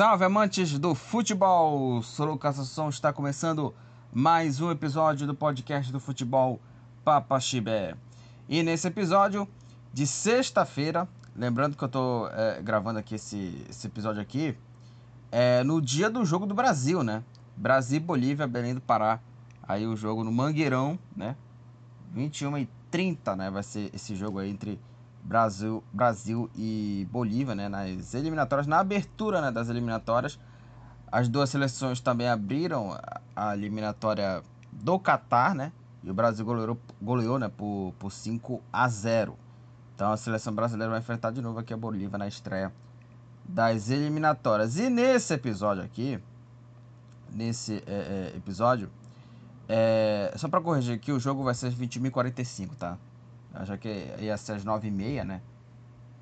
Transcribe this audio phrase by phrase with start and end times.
[0.00, 2.02] Salve amantes do futebol!
[2.02, 3.74] Sou Lucas Assunção, está começando
[4.10, 6.58] mais um episódio do podcast do futebol
[7.04, 7.94] Papa Chibé.
[8.48, 9.46] E nesse episódio
[9.92, 14.56] de sexta-feira, lembrando que eu estou é, gravando aqui esse, esse episódio aqui,
[15.30, 17.22] é no dia do jogo do Brasil, né?
[17.54, 19.20] Brasil Bolívia, Belém do Pará.
[19.62, 21.36] Aí o jogo no Mangueirão, né?
[22.14, 23.50] 21 e 30, né?
[23.50, 24.80] Vai ser esse jogo aí entre
[25.22, 30.38] Brasil, Brasil e Bolívia, né, nas eliminatórias, na abertura né, das eliminatórias.
[31.10, 32.98] As duas seleções também abriram
[33.34, 35.72] a eliminatória do Catar, né?
[36.02, 39.36] E o Brasil goleou, goleou né, por, por 5 a 0.
[39.94, 42.72] Então a seleção brasileira vai enfrentar de novo aqui a Bolívia na estreia
[43.44, 44.78] das eliminatórias.
[44.78, 46.18] E nesse episódio aqui,
[47.32, 48.88] nesse é, é, episódio,
[49.68, 52.96] é, só para corrigir aqui, o jogo vai ser às 20h45, tá?
[53.62, 55.40] Já que ia ser às 9h30, né?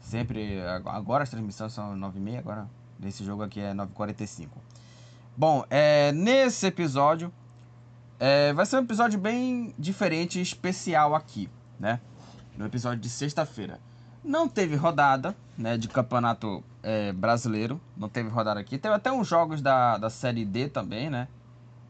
[0.01, 4.49] Sempre, agora as transmissões são 9h30, agora nesse jogo aqui é 9h45.
[5.37, 7.33] Bom, é, nesse episódio,
[8.19, 12.01] é, vai ser um episódio bem diferente e especial aqui, né?
[12.57, 13.79] No episódio de sexta-feira.
[14.25, 18.79] Não teve rodada, né, de campeonato é, brasileiro, não teve rodada aqui.
[18.79, 21.29] Teve até uns jogos da, da Série D também, né?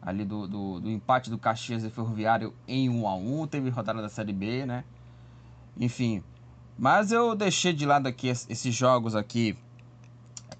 [0.01, 4.01] Ali do, do, do empate do Caxias e Ferroviário em 1 a 1 Teve rodada
[4.01, 4.83] da Série B, né?
[5.79, 6.21] Enfim,
[6.77, 9.57] mas eu deixei de lado aqui esses jogos aqui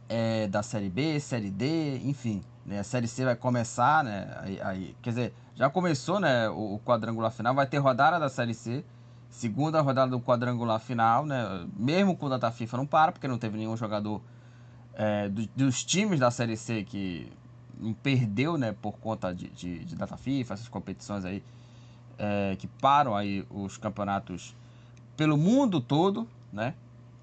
[0.08, 2.42] é, da Série B, Série D, enfim.
[2.66, 2.80] Né?
[2.80, 4.34] A Série C vai começar, né?
[4.42, 8.30] Aí, aí, quer dizer, já começou né, o, o, quadrangular final, vai ter rodada da
[8.30, 8.86] Série C,
[9.30, 11.68] segunda rodada do quadrangular final, né?
[11.78, 14.22] Mesmo com o data FIFA não para, porque não teve nenhum jogador
[14.94, 17.32] é, do, dos times da Série C que
[18.04, 21.42] perdeu, né, por conta de, de, de data FIFA, essas competições aí
[22.18, 24.54] é, que param aí os campeonatos
[25.20, 26.74] pelo mundo todo, né?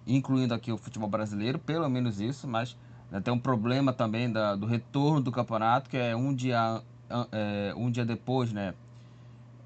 [0.06, 2.76] Incluindo aqui o futebol brasileiro, pelo menos isso, mas
[3.10, 6.82] né, tem um problema também da, do retorno do campeonato, que é um dia,
[7.32, 8.74] é, um dia depois, né?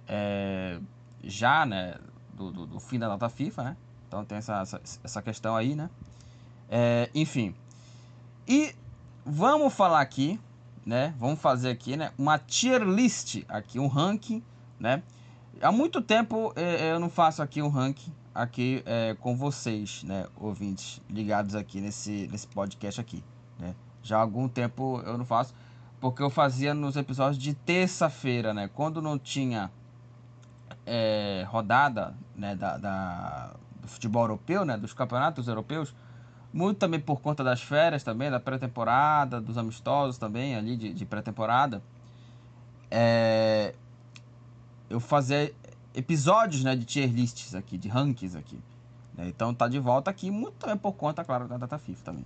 [0.07, 0.79] É,
[1.25, 1.97] já, né?
[2.33, 3.77] Do, do, do, fim da data FIFA, né?
[4.07, 5.91] Então tem essa, essa, essa questão aí, né?
[6.69, 7.53] É, enfim.
[8.47, 8.73] E
[9.27, 10.39] vamos falar aqui,
[10.87, 11.17] né?
[11.19, 12.13] Vamos fazer aqui, né?
[12.17, 14.41] Uma tier list aqui, um ranking,
[14.79, 15.03] né?
[15.61, 20.27] Há muito tempo é, eu não faço aqui um ranking aqui é, com vocês, né,
[20.37, 23.23] ouvintes, ligados aqui nesse, nesse podcast aqui,
[23.59, 23.75] né?
[24.03, 25.55] Já há algum tempo eu não faço,
[26.01, 28.69] porque eu fazia nos episódios de terça-feira, né?
[28.73, 29.71] Quando não tinha
[30.87, 35.95] é, rodada, né, da, da, do futebol europeu, né, dos campeonatos europeus,
[36.53, 41.05] muito também por conta das férias também, da pré-temporada, dos amistosos também ali de, de
[41.05, 41.83] pré-temporada.
[42.91, 43.75] É,
[44.89, 45.53] eu fazia
[45.95, 48.59] episódios né, de tier lists aqui, de rankings aqui.
[49.15, 49.29] Né?
[49.29, 52.25] Então tá de volta aqui, muito também por conta, claro, da data FIFA também.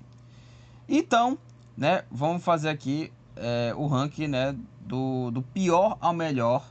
[0.89, 1.39] Então,
[1.77, 6.65] né, vamos fazer aqui é, o ranking né, do, do pior ao melhor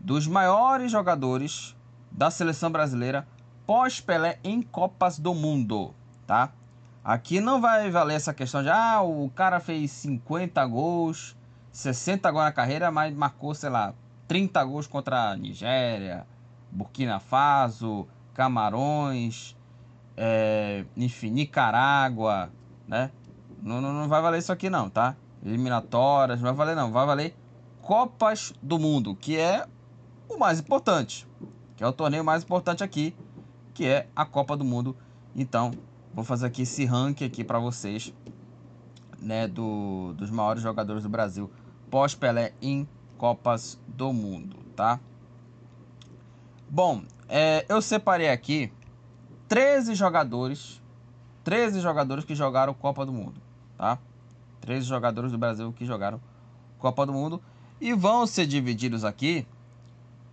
[0.00, 1.74] dos maiores jogadores
[2.10, 3.26] da seleção brasileira
[3.66, 5.94] pós-Pelé em Copas do Mundo,
[6.26, 6.52] tá?
[7.02, 11.36] Aqui não vai valer essa questão de ah, o cara fez 50 gols,
[11.72, 13.94] 60 gols na carreira, mas marcou, sei lá,
[14.26, 16.26] 30 gols contra a Nigéria,
[16.70, 19.56] Burkina Faso, Camarões,
[20.16, 22.50] é, enfim, Nicarágua,
[22.86, 23.10] né?
[23.62, 25.16] Não, não, não vai valer isso aqui não, tá?
[25.44, 27.34] Eliminatórias, não vai valer não, vai valer
[27.82, 29.66] Copas do Mundo, que é
[30.28, 31.26] o mais importante,
[31.76, 33.14] que é o torneio mais importante aqui,
[33.74, 34.96] que é a Copa do Mundo.
[35.36, 35.72] Então,
[36.14, 38.12] vou fazer aqui esse ranking aqui para vocês,
[39.20, 41.50] né, do, dos maiores jogadores do Brasil
[41.94, 42.88] pós Pelé em
[43.18, 45.00] Copas do Mundo, tá?
[46.68, 48.72] Bom, é, eu separei aqui
[49.48, 50.82] 13 jogadores,
[51.44, 53.40] 13 jogadores que jogaram Copa do Mundo,
[53.76, 53.98] tá?
[54.60, 56.20] 13 jogadores do Brasil que jogaram
[56.78, 57.40] Copa do Mundo
[57.80, 59.46] e vão ser divididos aqui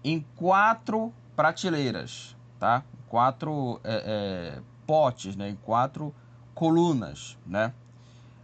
[0.04, 2.84] em quatro prateleiras, tá?
[3.08, 5.50] Quatro é, é, potes, né?
[5.50, 6.14] Em quatro
[6.56, 7.74] colunas, né?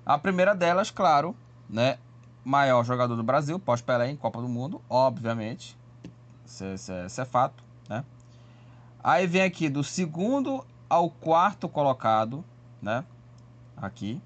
[0.06, 1.36] A primeira delas, claro,
[1.70, 1.98] né,
[2.48, 5.78] maior jogador do Brasil, pós-Pelé em Copa do Mundo, obviamente.
[6.46, 8.06] Isso, é, é fato, né?
[9.04, 12.46] Aí vem aqui do segundo ao quarto colocado,
[12.82, 13.04] né?
[13.76, 14.22] Aqui.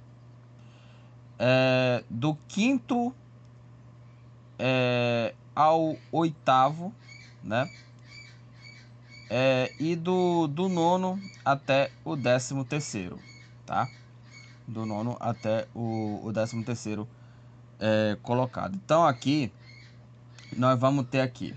[1.39, 3.11] É, do quinto
[4.59, 6.93] é, ao oitavo,
[7.43, 7.71] né?
[9.27, 13.17] É, e do, do nono até o décimo terceiro,
[13.65, 13.89] tá?
[14.67, 17.07] Do nono até o, o décimo terceiro
[17.81, 18.75] é, colocado.
[18.75, 19.51] Então aqui
[20.55, 21.53] nós vamos ter aqui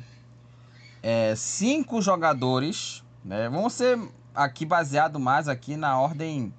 [1.03, 3.49] é, cinco jogadores, né?
[3.49, 3.97] Vamos ser
[4.35, 6.53] aqui baseado mais aqui na ordem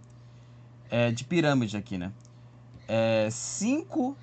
[0.89, 2.13] é, de pirâmide aqui, né?
[2.88, 4.15] é, cinco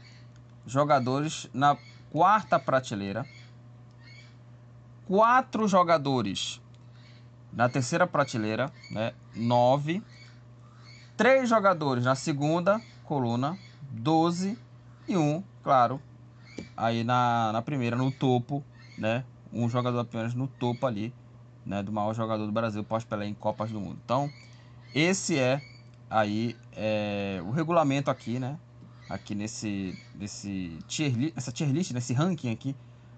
[0.66, 1.76] jogadores na
[2.10, 3.26] quarta prateleira,
[5.06, 6.60] quatro jogadores
[7.52, 9.12] na terceira prateleira, né?
[9.34, 10.02] Nove,
[11.16, 13.58] três jogadores na segunda coluna,
[13.90, 14.58] doze
[15.08, 16.00] e um, claro,
[16.76, 18.62] aí na, na primeira, no topo,
[18.96, 19.24] né?
[19.52, 21.12] Um jogador apenas no topo ali,
[21.64, 21.82] né?
[21.82, 23.98] Do maior jogador do Brasil pós-Pelé em Copas do Mundo.
[24.04, 24.30] Então,
[24.94, 25.62] esse é
[26.08, 28.58] aí é, o regulamento aqui, né?
[29.08, 32.74] Aqui nesse, nesse tier, essa tier list, nesse ranking aqui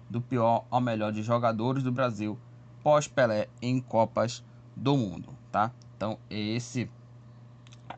[0.09, 2.37] do pior ao melhor de jogadores do Brasil
[2.83, 4.43] pós-Pelé em Copas
[4.75, 5.71] do Mundo, tá?
[5.95, 6.89] Então, esse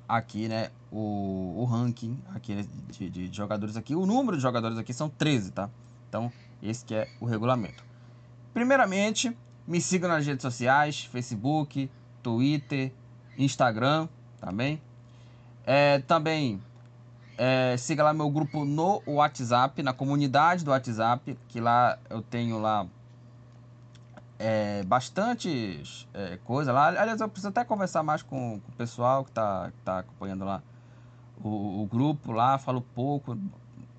[0.08, 4.94] aqui, né, o, o ranking aqui de, de, jogadores aqui, o número de jogadores aqui
[4.94, 5.70] são 13, tá?
[6.08, 6.32] Então,
[6.62, 7.84] esse que é o regulamento.
[8.54, 9.36] Primeiramente,
[9.68, 11.90] me siga nas redes sociais, Facebook,
[12.24, 12.92] Twitter,
[13.38, 14.08] Instagram,
[14.40, 14.82] também.
[15.66, 16.62] É, também
[17.38, 22.60] é, siga lá meu grupo no WhatsApp, na comunidade do WhatsApp, que lá eu tenho
[22.60, 22.88] lá
[24.40, 25.84] é, bastante
[26.14, 26.88] é, coisa lá.
[26.88, 30.64] Aliás, eu preciso até conversar mais com, com o pessoal que está tá acompanhando lá
[31.44, 32.58] o, o, grupo lá.
[32.58, 33.38] Falo pouco,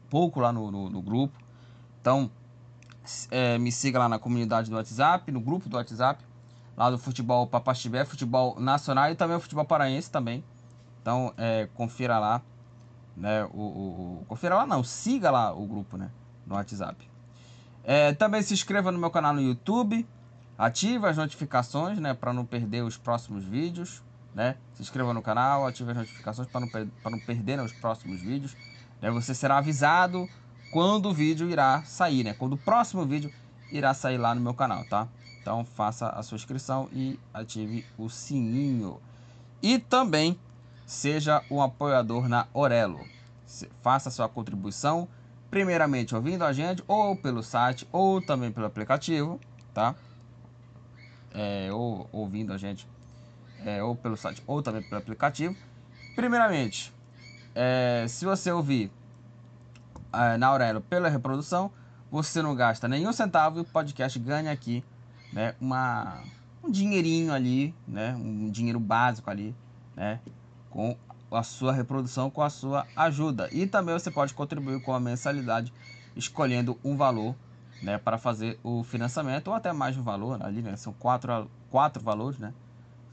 [0.09, 1.37] pouco lá no, no, no grupo.
[2.01, 2.31] Então,
[3.31, 6.25] é, me siga lá na comunidade do WhatsApp, no grupo do WhatsApp,
[6.77, 10.45] lá do futebol Papaxibé, futebol nacional e também o futebol paraense também.
[11.01, 12.43] Então, é, confira lá,
[13.17, 13.45] né?
[13.53, 16.11] O, o, o, confira lá não, siga lá o grupo, né?
[16.47, 17.09] No WhatsApp.
[17.85, 20.07] É, também se inscreva no meu canal no YouTube
[20.59, 24.03] Ative as notificações, né, para não perder os próximos vídeos,
[24.35, 24.57] né?
[24.75, 28.21] Se inscreva no canal, ative as notificações para não, para não perder né, os próximos
[28.21, 28.57] vídeos.
[29.01, 29.11] Né?
[29.11, 30.29] Você será avisado
[30.73, 32.35] quando o vídeo irá sair, né?
[32.35, 33.33] Quando o próximo vídeo
[33.73, 35.09] irá sair lá no meu canal, tá?
[35.41, 39.01] Então faça a sua inscrição e ative o sininho.
[39.63, 40.39] E também
[40.87, 43.01] seja um apoiador na Orelo.
[43.83, 45.09] Faça sua contribuição,
[45.51, 49.41] primeiramente ouvindo a gente, ou pelo site, ou também pelo aplicativo,
[49.73, 49.95] tá?
[51.33, 52.87] é, ou ouvindo a gente,
[53.65, 55.57] é, ou pelo site, ou também pelo aplicativo.
[56.15, 56.93] Primeiramente,
[57.55, 58.91] é, se você ouvir
[60.13, 61.71] é, na Aurelo pela reprodução,
[62.11, 64.83] você não gasta nenhum centavo e o podcast ganha aqui
[65.33, 66.23] né, uma,
[66.63, 69.55] um dinheirinho ali, né, um dinheiro básico ali,
[69.95, 70.21] né,
[70.71, 70.97] com
[71.31, 73.49] a sua reprodução, com a sua ajuda.
[73.53, 75.73] E também você pode contribuir com a mensalidade
[76.17, 77.35] escolhendo um valor
[77.83, 80.77] né, para fazer o financiamento ou até mais um valor ali, né?
[80.77, 82.53] São quatro, quatro valores, né?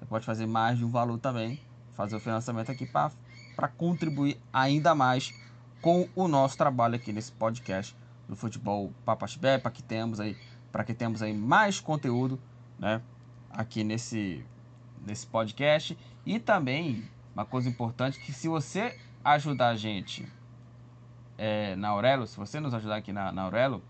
[0.05, 1.59] Você pode fazer mais de um valor também,
[1.95, 5.33] fazer o financiamento aqui para contribuir ainda mais
[5.81, 7.97] com o nosso trabalho aqui nesse podcast
[8.29, 10.37] do futebol Papaxibé, para que temos aí
[10.71, 12.39] para que temos aí mais conteúdo,
[12.77, 13.01] né,
[13.49, 14.45] aqui nesse
[15.03, 15.97] nesse podcast.
[16.23, 17.03] E também
[17.33, 20.31] uma coisa importante que se você ajudar a gente
[21.35, 23.81] é, na Aurelo, se você nos ajudar aqui na, na Aurelo,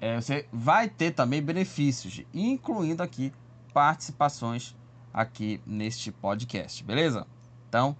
[0.00, 3.32] é, você vai ter também benefícios, incluindo aqui
[3.74, 4.77] participações
[5.12, 7.26] aqui neste podcast, beleza?
[7.68, 7.96] Então,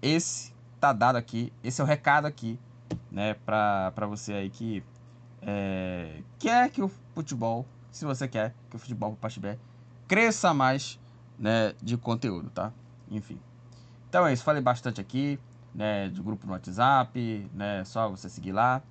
[0.00, 2.58] esse tá dado aqui, esse é o recado aqui,
[3.10, 4.82] né, para você aí que
[5.42, 9.58] é, quer que o futebol, se você quer que o futebol para Pachibé
[10.06, 10.98] cresça mais,
[11.38, 12.72] né, de conteúdo, tá?
[13.10, 13.38] Enfim.
[14.08, 15.38] Então é isso, falei bastante aqui,
[15.74, 18.82] né, de grupo no WhatsApp, né, só você seguir lá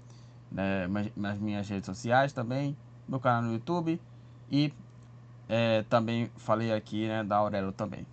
[0.51, 3.99] né, nas minhas redes sociais também, meu canal no YouTube
[4.49, 4.73] e
[5.47, 8.05] é, também falei aqui né, da Aurelo também.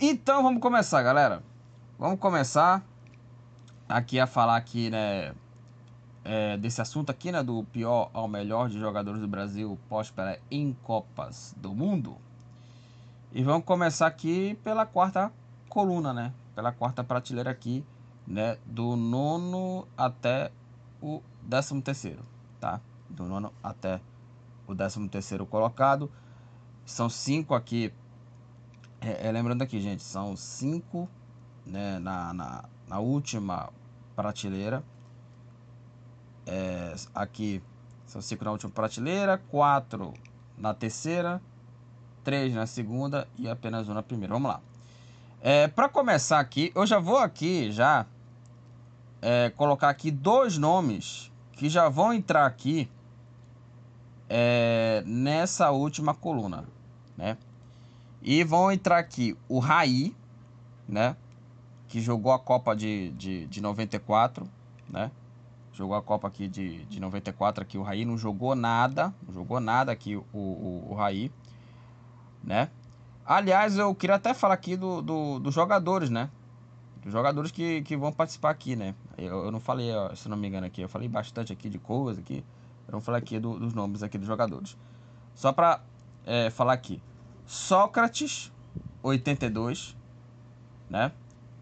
[0.00, 1.42] Então vamos começar, galera.
[1.98, 2.82] Vamos começar
[3.88, 5.34] aqui a falar aqui, né,
[6.24, 10.76] é, desse assunto aqui, né, do pior ao melhor de jogadores do Brasil pós-Pelé em
[10.82, 12.16] Copas do Mundo.
[13.32, 15.32] E vamos começar aqui pela quarta
[15.68, 17.84] coluna, né, pela quarta prateleira aqui,
[18.26, 20.52] né, do nono até
[21.00, 22.22] o 13 terceiro,
[22.60, 22.80] tá?
[23.08, 24.00] Do nono até o
[24.74, 26.10] 13 terceiro colocado.
[26.84, 27.92] São cinco aqui.
[29.00, 31.08] É, é, lembrando aqui, gente, são cinco
[31.64, 33.70] né, na, na, na última
[34.16, 34.82] prateleira.
[36.46, 37.62] É, aqui
[38.06, 40.14] são cinco na última prateleira, quatro
[40.56, 41.40] na terceira,
[42.24, 44.34] três na segunda e apenas um na primeira.
[44.34, 44.60] Vamos lá.
[45.40, 48.06] É, Para começar aqui, eu já vou aqui já
[49.20, 52.88] é, colocar aqui dois nomes que já vão entrar aqui
[54.28, 56.64] é, nessa última coluna,
[57.16, 57.36] né?
[58.20, 60.14] E vão entrar aqui o Raí,
[60.88, 61.16] né?
[61.86, 64.48] Que jogou a Copa de, de, de 94,
[64.88, 65.10] né?
[65.72, 69.60] Jogou a Copa aqui de, de 94 aqui, o Raí não jogou nada, não jogou
[69.60, 71.30] nada aqui o, o, o Raí,
[72.42, 72.68] né?
[73.24, 76.30] Aliás, eu queria até falar aqui do, do, dos jogadores, né?
[77.08, 78.94] dos jogadores que, que vão participar aqui, né?
[79.16, 81.78] Eu, eu não falei, ó, se não me engano aqui, eu falei bastante aqui de
[81.78, 82.44] coisa aqui.
[82.88, 84.76] Eu não falei aqui do, dos nomes aqui dos jogadores.
[85.34, 85.80] Só para
[86.24, 87.02] é, falar aqui.
[87.46, 88.50] Sócrates,
[89.02, 89.94] 82,
[90.88, 91.12] né?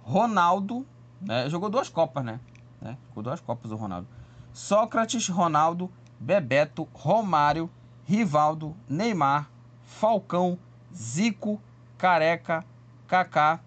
[0.03, 0.87] Ronaldo,
[1.21, 1.51] né?
[1.51, 2.41] Jogou duas Copas, né?
[2.81, 2.97] né?
[3.09, 4.07] Jogou duas Copas o Ronaldo.
[4.53, 7.69] Sócrates, Ronaldo, Bebeto, Romário,
[8.05, 9.51] Rivaldo, Neymar,
[9.83, 10.59] Falcão,
[10.95, 11.61] Zico,
[11.99, 12.65] Careca,
[13.07, 13.61] Kaká,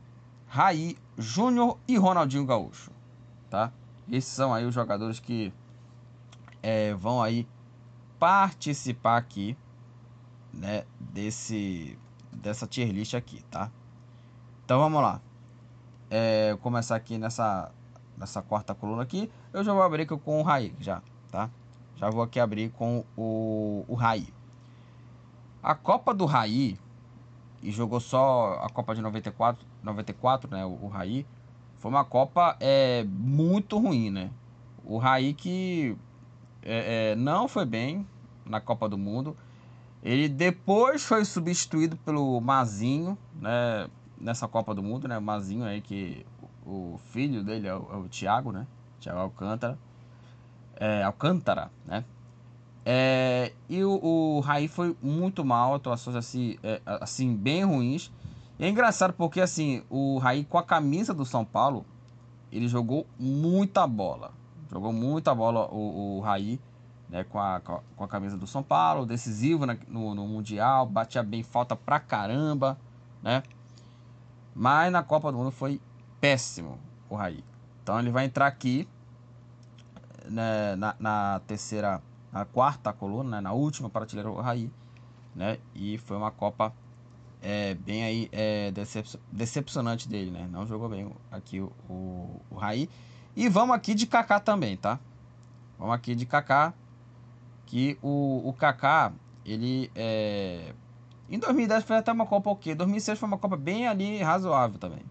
[0.47, 2.91] Raí, Júnior e Ronaldinho Gaúcho,
[3.49, 3.71] tá?
[4.09, 5.53] Esses são aí os jogadores que
[6.61, 7.47] é, vão aí
[8.17, 9.57] participar aqui,
[10.53, 11.97] né, desse
[12.31, 13.71] dessa tier list aqui, tá?
[14.65, 15.21] Então vamos lá.
[16.09, 17.71] É, começar aqui nessa
[18.17, 21.01] nessa quarta coluna aqui, eu já vou abrir com o Raí, já,
[21.31, 21.49] tá?
[21.95, 24.27] Já vou aqui abrir com o, o Raí.
[25.63, 26.77] A Copa do Raí,
[27.61, 31.25] e jogou só a Copa de 94, 94 né, o, o Raí,
[31.77, 34.31] foi uma Copa é, muito ruim, né?
[34.83, 35.97] O Raí que
[36.63, 38.05] é, é, não foi bem
[38.45, 39.35] na Copa do Mundo.
[40.03, 43.89] Ele depois foi substituído pelo Mazinho, né?
[44.19, 45.17] Nessa Copa do Mundo, né?
[45.17, 46.25] O Mazinho aí que
[46.65, 48.67] o filho dele é o, é o Thiago, né?
[48.99, 49.77] Thiago Alcântara.
[50.75, 52.03] É, Alcântara, né?
[52.85, 58.11] É, e o, o Raí foi muito mal, atuações assim, é, assim bem ruins.
[58.57, 61.85] E é engraçado porque assim, o Raí com a camisa do São Paulo,
[62.51, 64.31] ele jogou muita bola.
[64.71, 66.59] Jogou muita bola o, o Raí,
[67.09, 71.41] né, com, a, com a camisa do São Paulo, decisivo no, no Mundial, batia bem
[71.41, 72.77] falta pra caramba,
[73.21, 73.41] né?
[74.53, 75.81] Mas na Copa do Mundo foi
[76.21, 76.77] péssimo
[77.09, 77.43] o Raí.
[77.81, 78.87] Então ele vai entrar aqui
[80.25, 84.71] né, na, na terceira na quarta coluna, né, na última prateleira o Raí,
[85.35, 85.57] né?
[85.73, 86.71] E foi uma Copa
[87.41, 90.47] é, bem aí é, decep decepcionante dele, né?
[90.51, 92.89] Não jogou bem aqui o, o, o Raí.
[93.39, 94.99] E vamos aqui de Kaká também, tá?
[95.77, 96.73] Vamos aqui de Kaká,
[97.65, 99.13] que o, o Kaká,
[99.45, 100.73] ele é...
[101.29, 105.05] Em 2010 foi até uma Copa ok, 2006 foi uma Copa bem ali razoável também.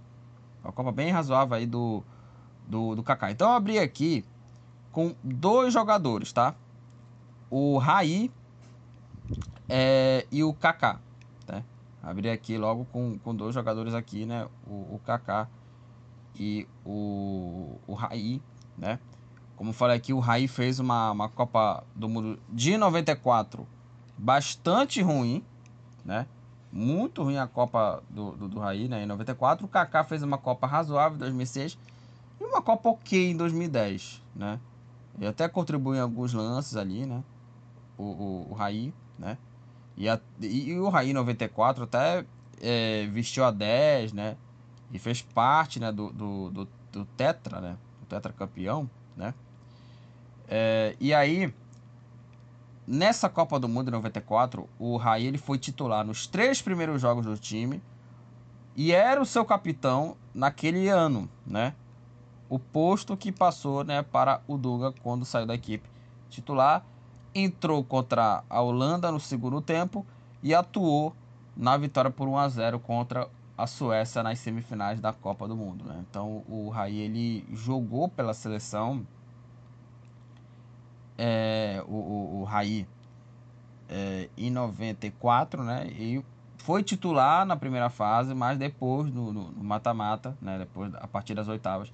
[0.62, 2.04] Uma Copa bem razoável aí do,
[2.66, 3.30] do, do Kaká.
[3.30, 4.22] Então eu abri aqui
[4.92, 6.54] com dois jogadores, tá?
[7.50, 8.30] o Raí
[9.66, 11.00] é, e o Kaká.
[11.46, 11.64] Né?
[12.02, 14.46] Abri aqui logo com, com dois jogadores aqui, né?
[14.66, 15.48] O, o Kaká
[16.38, 18.40] e o, o Raí,
[18.76, 18.98] né?
[19.56, 23.66] Como falei aqui, o Raí fez uma, uma Copa do Mundo de 94
[24.16, 25.44] bastante ruim,
[26.04, 26.26] né?
[26.70, 29.02] Muito ruim a Copa do, do, do Raí, né?
[29.02, 29.66] Em 94.
[29.66, 31.78] O Kaká fez uma Copa razoável em 2006
[32.40, 34.60] e uma Copa ok em 2010, né?
[35.18, 37.24] E até contribuiu em alguns lances ali, né?
[37.98, 39.36] o, o, o Raí, né?
[39.96, 42.24] E, a, e o Raí 94 até
[42.62, 44.36] é, vestiu a 10, né?
[44.92, 47.76] E fez parte né, do, do, do, do Tetra, né?
[48.02, 49.34] O Tetra campeão, né?
[50.48, 51.52] É, e aí,
[52.86, 57.36] nessa Copa do Mundo 94, o Raí ele foi titular nos três primeiros jogos do
[57.36, 57.82] time
[58.74, 61.74] e era o seu capitão naquele ano, né?
[62.48, 65.86] O posto que passou né, para o Duga quando saiu da equipe
[66.30, 66.84] titular
[67.34, 70.06] entrou contra a Holanda no segundo tempo
[70.42, 71.14] e atuou
[71.56, 75.84] na vitória por 1 a 0 contra a Suécia nas semifinais da Copa do Mundo.
[75.84, 76.02] Né?
[76.08, 79.06] Então o Raí ele jogou pela seleção,
[81.18, 82.86] é, o, o, o Raí
[83.88, 85.88] é, em 94, né?
[85.88, 86.24] E
[86.58, 90.58] foi titular na primeira fase, mas depois no mata-mata, né?
[90.58, 91.92] Depois a partir das oitavas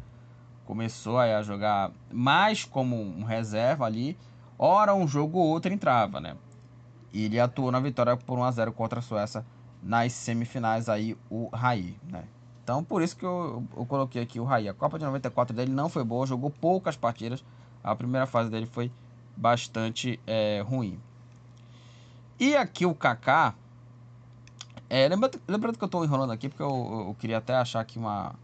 [0.66, 4.16] começou a jogar mais como um reserva ali
[4.59, 6.37] Ora um jogo ou outro entrava, né?
[7.12, 9.44] E ele atuou na vitória por 1 a 0 contra a Suécia
[9.85, 12.25] nas semifinais aí o Raí, né?
[12.62, 14.69] Então por isso que eu, eu coloquei aqui o Raí.
[14.69, 17.45] A Copa de 94 dele não foi boa, jogou poucas partidas.
[17.83, 18.91] A primeira fase dele foi
[19.37, 20.99] bastante é, ruim.
[22.41, 23.55] E aqui o Kaká,
[24.88, 27.99] é, lembrando, lembrando que eu estou enrolando aqui porque eu, eu, queria até achar aqui
[27.99, 28.35] uma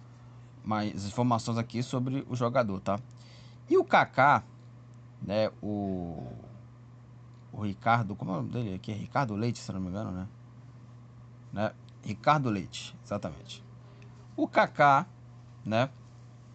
[0.62, 3.00] mais informações aqui sobre o jogador, tá?
[3.68, 4.42] E o Kaká,
[5.22, 6.30] né, o,
[7.50, 8.92] o Ricardo, como é o nome dele aqui?
[8.92, 10.26] É Ricardo Leite, se não me engano, né?
[11.52, 11.72] Né?
[12.04, 13.62] Ricardo Leite, exatamente.
[14.36, 15.06] O Kaká,
[15.64, 15.90] né,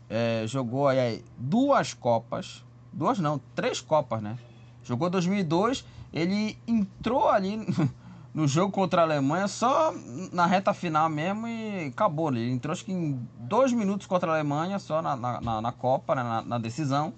[0.10, 4.38] é, jogou aí duas Copas, duas não, três Copas, né?
[4.84, 7.66] Jogou 2002, ele entrou ali
[8.34, 9.94] no jogo contra a Alemanha só
[10.32, 12.30] na reta final mesmo e acabou.
[12.30, 16.16] Ele entrou acho que em dois minutos contra a Alemanha, só na, na, na Copa,
[16.16, 17.14] né, na, na decisão.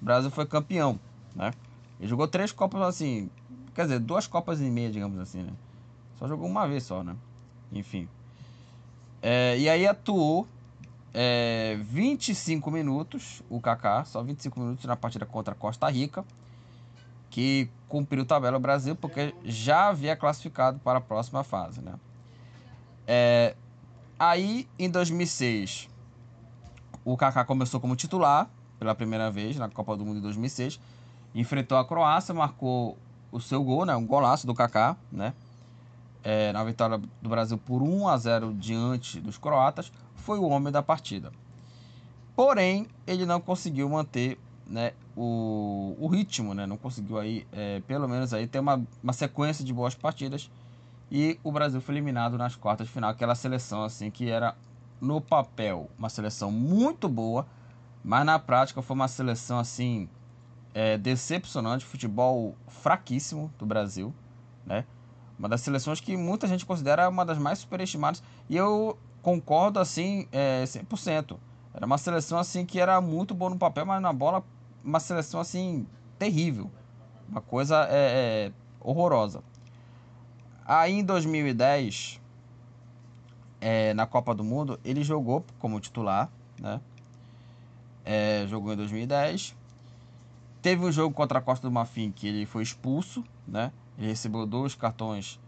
[0.00, 0.98] O Brasil foi campeão,
[1.34, 1.52] né?
[2.00, 3.30] Ele jogou três Copas assim,
[3.74, 5.52] quer dizer, duas Copas e meia, digamos assim, né?
[6.22, 7.16] Só jogou uma vez só, né?
[7.72, 8.08] Enfim.
[9.20, 10.46] É, e aí atuou
[11.12, 16.24] é, 25 minutos, o Kaká, só 25 minutos na partida contra Costa Rica,
[17.28, 21.94] que cumpriu tabela Brasil porque já havia classificado para a próxima fase, né?
[23.04, 23.56] É,
[24.16, 25.88] aí, em 2006,
[27.04, 28.48] o Kaká começou como titular
[28.78, 30.78] pela primeira vez na Copa do Mundo de 2006,
[31.34, 32.96] enfrentou a Croácia, marcou
[33.32, 33.96] o seu gol, né?
[33.96, 35.34] Um golaço do Kaká, né?
[36.24, 40.72] É, na vitória do Brasil por 1 a 0 diante dos croatas, foi o homem
[40.72, 41.32] da partida.
[42.36, 46.66] Porém, ele não conseguiu manter né, o, o ritmo, né?
[46.66, 50.50] Não conseguiu aí, é, pelo menos aí, ter uma, uma sequência de boas partidas.
[51.10, 53.10] E o Brasil foi eliminado nas quartas de final.
[53.10, 54.56] Aquela seleção assim que era
[55.00, 57.46] no papel uma seleção muito boa,
[58.02, 60.08] mas na prática foi uma seleção assim
[60.72, 64.14] é, decepcionante, futebol fraquíssimo do Brasil,
[64.64, 64.86] né?
[65.38, 68.22] Uma das seleções que muita gente considera uma das mais superestimadas.
[68.48, 71.36] E eu concordo assim é, 100%.
[71.74, 74.44] Era uma seleção assim que era muito boa no papel, mas na bola
[74.84, 75.86] uma seleção assim
[76.18, 76.70] terrível.
[77.28, 79.42] Uma coisa é, é horrorosa.
[80.64, 82.20] Aí em 2010,
[83.60, 86.80] é, na Copa do Mundo, ele jogou como titular, né?
[88.04, 89.56] É, jogou em 2010.
[90.60, 93.72] Teve um jogo contra a Costa do Marfim que ele foi expulso, né?
[93.98, 95.38] Ele recebeu dois cartões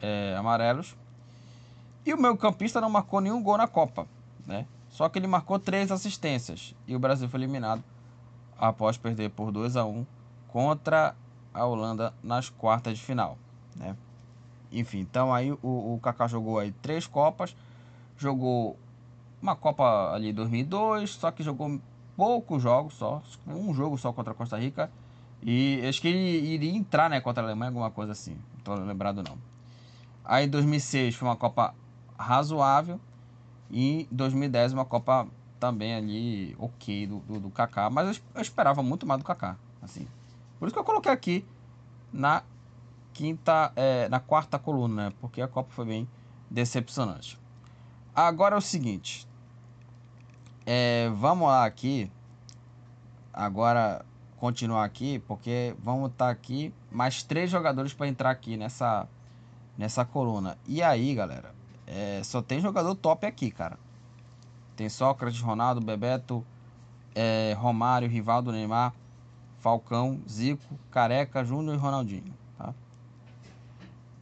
[0.00, 0.96] é, amarelos.
[2.04, 4.06] E o meu campista não marcou nenhum gol na Copa,
[4.46, 4.66] né?
[4.88, 7.82] Só que ele marcou três assistências e o Brasil foi eliminado
[8.58, 10.06] após perder por 2 a 1
[10.48, 11.14] contra
[11.52, 13.36] a Holanda nas quartas de final,
[13.74, 13.96] né?
[14.72, 15.58] Enfim, então aí o,
[15.94, 17.54] o Kaká jogou aí três Copas,
[18.16, 18.76] jogou
[19.40, 21.80] uma Copa ali em 2002, só que jogou
[22.16, 24.90] poucos jogos só, um jogo só contra a Costa Rica.
[25.48, 28.32] E acho que ele iria entrar né, contra a Alemanha, alguma coisa assim.
[28.32, 29.38] Não tô lembrado não.
[30.24, 31.72] Aí em 2006 foi uma Copa
[32.18, 32.98] razoável.
[33.70, 35.28] E em 2010 uma Copa
[35.60, 37.88] também ali ok do, do, do Kaká.
[37.88, 39.56] Mas eu, esperava muito mais do Kaká.
[39.80, 40.08] Assim.
[40.58, 41.44] Por isso que eu coloquei aqui
[42.12, 42.42] na
[43.12, 45.12] quinta, é, na quarta coluna, né?
[45.20, 46.08] Porque a Copa foi bem
[46.50, 47.38] decepcionante.
[48.12, 49.28] Agora é o seguinte.
[50.66, 52.10] É, vamos lá aqui.
[53.32, 54.04] Agora
[54.36, 59.08] continuar aqui, porque vamos estar tá aqui mais três jogadores para entrar aqui nessa
[59.76, 60.56] nessa coluna.
[60.66, 61.54] E aí, galera,
[61.86, 63.78] é, só tem jogador top aqui, cara.
[64.74, 66.44] Tem Sócrates, Ronaldo, Bebeto,
[67.14, 68.92] é, Romário, Rivaldo, Neymar,
[69.60, 72.74] Falcão, Zico, Careca, Júnior e Ronaldinho, tá?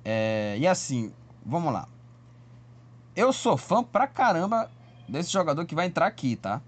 [0.04, 1.12] É, e assim,
[1.44, 1.88] vamos lá.
[3.16, 4.70] Eu sou fã pra caramba
[5.08, 6.60] desse jogador que vai entrar aqui, tá?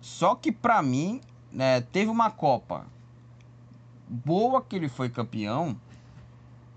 [0.00, 1.20] Só que pra mim,
[1.52, 2.86] né, teve uma Copa
[4.08, 5.76] boa que ele foi campeão,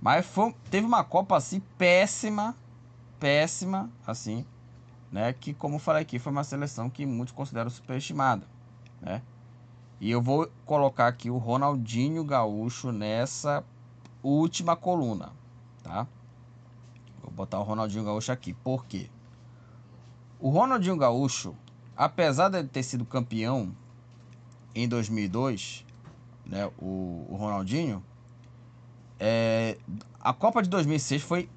[0.01, 2.55] mas foi, teve uma Copa assim péssima,
[3.19, 4.45] péssima, assim,
[5.11, 5.33] né?
[5.33, 8.45] Que como falei aqui, foi uma seleção que muitos consideram superestimada,
[8.99, 9.21] né?
[9.99, 13.63] E eu vou colocar aqui o Ronaldinho Gaúcho nessa
[14.23, 15.31] última coluna,
[15.83, 16.07] tá?
[17.21, 18.53] Vou botar o Ronaldinho Gaúcho aqui.
[18.53, 19.09] Por quê?
[20.39, 21.55] O Ronaldinho Gaúcho,
[21.95, 23.75] apesar de ter sido campeão
[24.73, 25.85] em 2002,
[26.45, 28.03] né, o, o Ronaldinho,
[29.19, 29.77] é,
[30.19, 31.49] a Copa de 2006 foi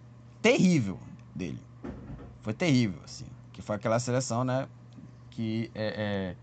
[0.43, 0.99] terrível
[1.35, 1.61] dele.
[2.43, 3.27] Foi terrível, assim.
[3.53, 4.69] Que foi aquela seleção, né,
[5.31, 6.37] que é, é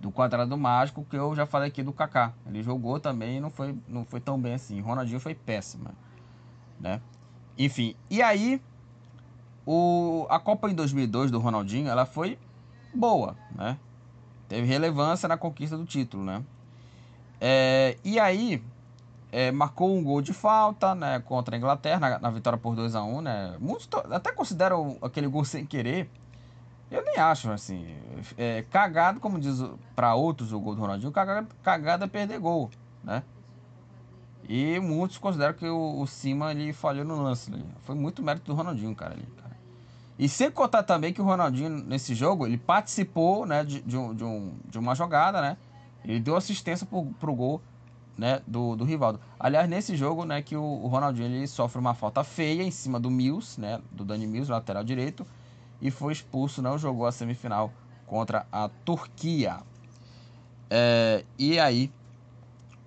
[0.00, 2.32] do quadrado mágico que eu já falei aqui do Kaká.
[2.46, 4.80] Ele jogou também e não foi, não foi tão bem assim.
[4.80, 5.92] Ronaldinho foi péssima,
[6.80, 7.00] né?
[7.58, 8.62] Enfim, e aí
[9.66, 12.38] o, a Copa em 2002 do Ronaldinho, ela foi
[12.94, 13.78] boa, né?
[14.50, 16.42] Teve relevância na conquista do título, né?
[17.40, 18.60] É, e aí,
[19.30, 21.20] é, marcou um gol de falta, né?
[21.20, 23.56] Contra a Inglaterra, na, na vitória por 2 a 1 né?
[23.60, 26.10] Muitos até consideram aquele gol sem querer.
[26.90, 27.94] Eu nem acho, assim.
[28.36, 29.62] É, cagado, como diz
[29.94, 32.70] para outros o gol do Ronaldinho, cagada, cagada é perder gol,
[33.04, 33.22] né?
[34.48, 37.52] E muitos consideram que o, o Cima ele falhou no lance.
[37.52, 37.62] Né?
[37.82, 39.14] Foi muito mérito do Ronaldinho, cara.
[39.14, 39.28] Ali.
[40.20, 44.14] E sem contar também que o Ronaldinho, nesse jogo, ele participou né, de, de, um,
[44.14, 45.56] de, um, de uma jogada, né?
[46.04, 47.62] Ele deu assistência pro, pro gol
[48.18, 49.18] né, do, do Rivaldo.
[49.38, 53.00] Aliás, nesse jogo, né, que o, o, Ronaldinho ele sofre uma falta feia em cima
[53.00, 55.26] do Mills, né, do Dani Mills, lateral direito,
[55.80, 57.72] e foi expulso, não jogou a semifinal
[58.06, 59.60] contra a Turquia.
[60.68, 61.90] É, e aí,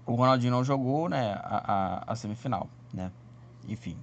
[0.06, 3.12] o Ronaldinho não jogou, né, a, a, a semifinal, né?
[3.68, 3.98] Enfim,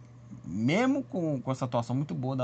[0.45, 2.35] mesmo com, com essa atuação muito boa,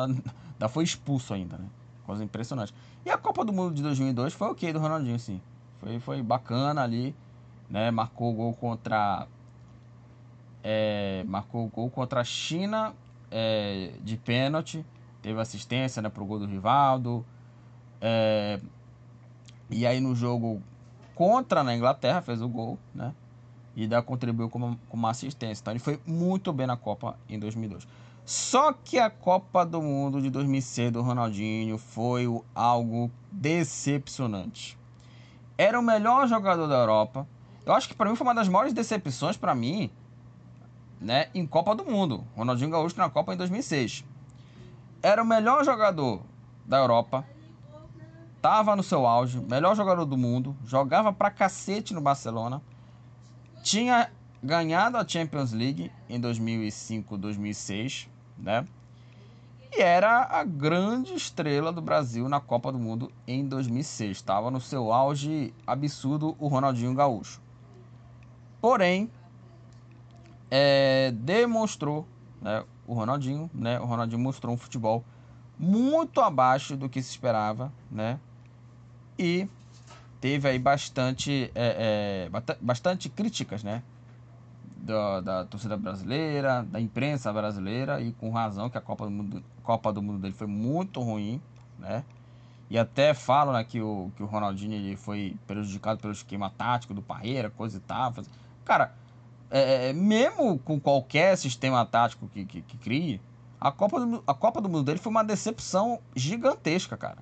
[0.56, 1.66] ainda foi expulso ainda, né?
[2.04, 2.74] Coisa impressionante.
[3.04, 5.40] E a Copa do Mundo de 2002 foi ok do Ronaldinho, sim.
[5.80, 7.14] Foi, foi bacana ali,
[7.68, 7.90] né?
[7.90, 9.26] Marcou o gol contra...
[10.62, 12.94] É, marcou o gol contra a China
[13.30, 14.84] é, de pênalti.
[15.22, 17.24] Teve assistência né, pro gol do Rivaldo.
[18.00, 18.60] É,
[19.68, 20.62] e aí no jogo
[21.14, 23.12] contra na Inglaterra fez o gol, né?
[23.74, 25.60] E ainda contribuiu com uma, com uma assistência.
[25.60, 27.86] Então ele foi muito bem na Copa em 2002.
[28.26, 34.76] Só que a Copa do Mundo de 2006 do Ronaldinho foi algo decepcionante.
[35.56, 37.24] Era o melhor jogador da Europa.
[37.64, 39.92] Eu acho que para mim foi uma das maiores decepções para mim,
[41.00, 42.26] né, em Copa do Mundo.
[42.34, 44.04] Ronaldinho Gaúcho na Copa em 2006.
[45.00, 46.20] Era o melhor jogador
[46.64, 47.24] da Europa.
[48.42, 52.60] Tava no seu auge, melhor jogador do mundo, jogava pra cacete no Barcelona.
[53.62, 54.10] Tinha
[54.42, 58.66] ganhado a Champions League em 2005, 2006 né?
[59.72, 64.16] E era a grande estrela do Brasil na Copa do Mundo em 2006.
[64.16, 67.40] Estava no seu auge absurdo o Ronaldinho Gaúcho.
[68.60, 69.10] Porém,
[70.50, 72.06] é, demonstrou,
[72.40, 75.04] né, o Ronaldinho, né, o Ronaldinho mostrou um futebol
[75.58, 78.18] muito abaixo do que se esperava, né?
[79.18, 79.48] E
[80.20, 83.82] teve aí bastante, é, é, bastante críticas, né?
[84.86, 89.44] Da, da, torcida brasileira, da imprensa brasileira, e com razão que a Copa do Mundo,
[89.62, 91.40] Copa do Mundo dele foi muito ruim,
[91.78, 92.04] né?
[92.70, 96.94] E até falam né, que, o, que o Ronaldinho ele foi prejudicado pelo esquema tático
[96.94, 98.12] do Parreira, coisa e tal.
[98.64, 98.92] Cara,
[99.50, 103.20] é, é, mesmo com qualquer sistema tático que, que, que crie,
[103.60, 107.18] a Copa, do, a Copa do Mundo dele foi uma decepção gigantesca, cara.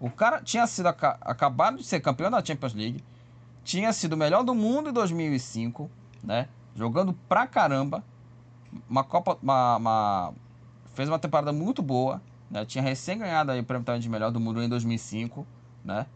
[0.00, 3.02] O cara tinha sido acabado de ser campeão da Champions League,
[3.64, 5.90] tinha sido o melhor do mundo em 2005,
[6.22, 6.48] né?
[6.74, 8.04] Jogando pra caramba.
[8.88, 9.38] Uma Copa.
[9.42, 10.32] Uma, uma,
[10.94, 12.20] fez uma temporada muito boa.
[12.50, 12.64] Né?
[12.64, 15.46] Tinha recém ganhado aí o prêmio de melhor do mundo em 2005.
[15.84, 16.06] Né?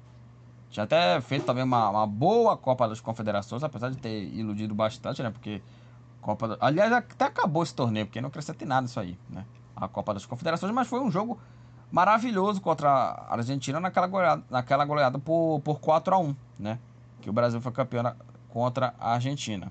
[0.70, 5.22] Tinha até feito também uma, uma boa Copa das Confederações, apesar de ter iludido bastante,
[5.22, 5.30] né?
[5.30, 5.60] Porque
[6.22, 6.56] Copa.
[6.60, 9.44] Aliás, até acabou esse torneio, porque não acrescenta nada isso aí, né?
[9.76, 11.38] A Copa das Confederações, mas foi um jogo
[11.90, 16.78] maravilhoso contra a Argentina naquela goleada, naquela goleada por, por 4 a 1 né?
[17.20, 18.14] Que o Brasil foi campeão
[18.48, 19.68] contra a Argentina.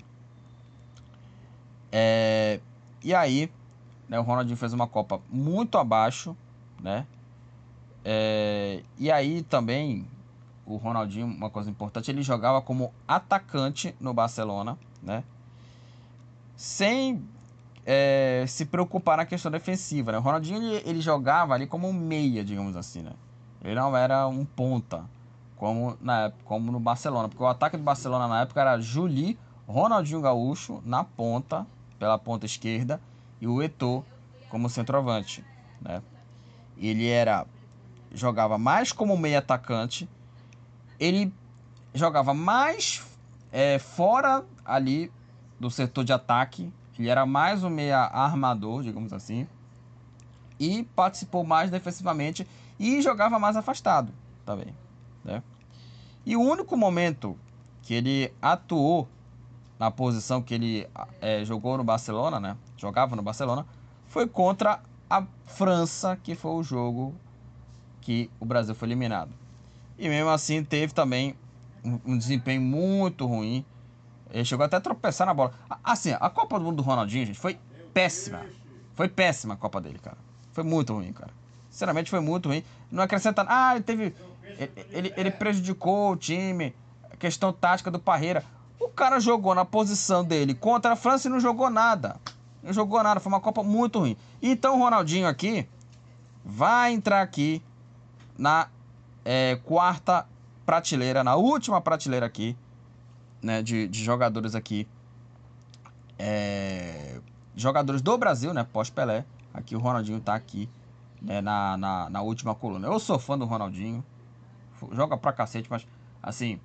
[1.92, 2.58] É,
[3.04, 3.52] e aí,
[4.08, 6.34] né, o Ronaldinho fez uma Copa muito abaixo,
[6.80, 7.06] né?
[8.04, 10.08] É, e aí também
[10.66, 15.22] o Ronaldinho, uma coisa importante, ele jogava como atacante no Barcelona, né?
[16.56, 17.22] Sem
[17.84, 20.18] é, se preocupar na questão defensiva, né?
[20.18, 23.12] O Ronaldinho ele, ele, jogava ali como um meia, digamos assim, né?
[23.62, 25.04] Ele não era um ponta,
[25.56, 29.38] como, na época, como no Barcelona, porque o ataque do Barcelona na época era Juli,
[29.66, 31.66] Ronaldinho Gaúcho na ponta
[32.02, 33.00] pela ponta esquerda
[33.40, 34.04] e o Eto'o
[34.48, 35.44] como centroavante,
[35.80, 36.02] né?
[36.76, 37.46] Ele era
[38.12, 40.08] jogava mais como meio atacante,
[40.98, 41.32] ele
[41.94, 43.06] jogava mais
[43.52, 45.12] é, fora ali
[45.60, 49.46] do setor de ataque, ele era mais um meia armador, digamos assim,
[50.58, 52.44] e participou mais defensivamente
[52.80, 54.12] e jogava mais afastado
[54.44, 54.74] também,
[55.24, 55.40] né?
[56.26, 57.38] E o único momento
[57.80, 59.08] que ele atuou
[59.82, 60.88] na posição que ele
[61.20, 62.56] é, jogou no Barcelona, né?
[62.76, 63.66] Jogava no Barcelona,
[64.06, 67.12] foi contra a França, que foi o jogo
[68.00, 69.32] que o Brasil foi eliminado.
[69.98, 71.34] E mesmo assim teve também
[72.06, 73.64] um, desempenho muito ruim.
[74.30, 75.52] Ele chegou até a tropeçar na bola.
[75.82, 77.58] Assim, a Copa do Mundo do Ronaldinho, gente, foi
[77.92, 78.46] péssima.
[78.94, 80.18] Foi péssima a Copa dele, cara.
[80.52, 81.32] Foi muito ruim, cara.
[81.68, 82.62] Sinceramente, foi muito ruim.
[82.88, 83.44] Não acrescenta.
[83.48, 84.14] Ah, ele teve.
[84.44, 86.72] Ele, ele, ele prejudicou o time.
[87.10, 88.44] A questão tática do Parreira.
[88.82, 92.20] O cara jogou na posição dele contra a França e não jogou nada.
[92.60, 94.16] Não jogou nada, foi uma Copa muito ruim.
[94.42, 95.68] Então o Ronaldinho aqui
[96.44, 97.62] vai entrar aqui
[98.36, 98.68] na
[99.24, 100.26] é, quarta
[100.66, 102.56] prateleira, na última prateleira aqui,
[103.40, 104.88] né, de, de jogadores aqui.
[106.18, 107.20] É,
[107.54, 109.24] jogadores do Brasil, né, pós-Pelé.
[109.54, 110.68] Aqui o Ronaldinho tá aqui
[111.20, 112.88] né, na, na, na última coluna.
[112.88, 114.04] Eu sou fã do Ronaldinho,
[114.90, 115.86] joga pra cacete, mas
[116.20, 116.58] assim,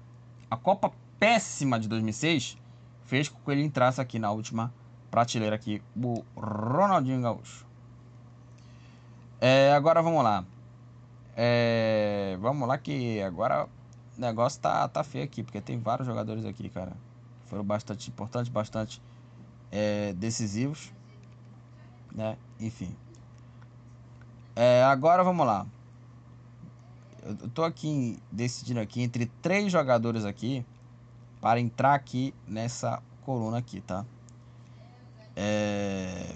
[0.50, 2.58] a Copa péssima de 2006
[3.06, 4.74] fez com que ele entrasse aqui na última
[5.10, 7.66] prateleira aqui, o Ronaldinho Gaúcho.
[9.40, 10.44] É, agora vamos lá.
[11.36, 13.66] É, vamos lá que agora
[14.18, 16.94] o negócio tá, tá feio aqui, porque tem vários jogadores aqui, cara.
[17.46, 19.02] Foram bastante importantes, bastante
[19.72, 20.92] é, decisivos.
[22.14, 22.38] Né?
[22.60, 22.96] Enfim.
[24.56, 25.66] É, agora vamos lá.
[27.24, 30.66] Eu tô aqui decidindo aqui entre três jogadores aqui
[31.42, 34.06] para entrar aqui nessa coluna aqui, tá?
[35.36, 36.36] É...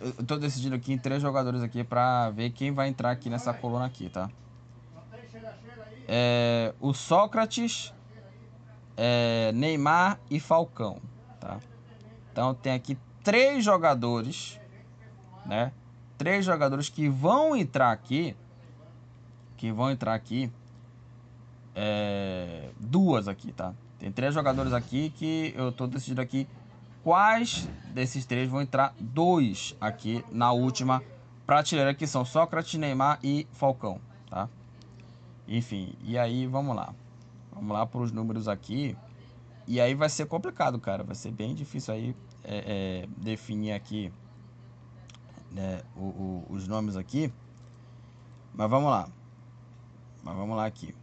[0.00, 3.52] Eu tô decidindo aqui em três jogadores aqui para ver quem vai entrar aqui nessa
[3.52, 4.30] coluna aqui, tá?
[6.08, 6.74] É...
[6.80, 7.92] O Sócrates,
[8.96, 9.52] é...
[9.52, 11.00] Neymar e Falcão,
[11.40, 11.58] tá?
[12.32, 14.60] Então tem aqui três jogadores,
[15.46, 15.72] né?
[16.18, 18.36] Três jogadores que vão entrar aqui,
[19.56, 20.50] que vão entrar aqui.
[21.74, 23.74] É, duas aqui, tá?
[24.04, 26.46] Tem três jogadores aqui que eu tô decidindo aqui
[27.02, 28.94] quais desses três vão entrar.
[29.00, 31.02] Dois aqui na última
[31.46, 34.46] prateleira que são Sócrates, Neymar e Falcão, tá?
[35.48, 36.94] Enfim, e aí vamos lá.
[37.50, 38.94] Vamos lá para os números aqui.
[39.66, 41.02] E aí vai ser complicado, cara.
[41.02, 44.12] Vai ser bem difícil aí é, é, definir aqui
[45.50, 47.32] né, o, o, os nomes aqui.
[48.52, 49.08] Mas vamos lá.
[50.22, 50.94] Mas vamos lá aqui.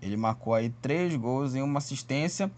[0.00, 2.50] Ele marcou aí três gols e uma assistência.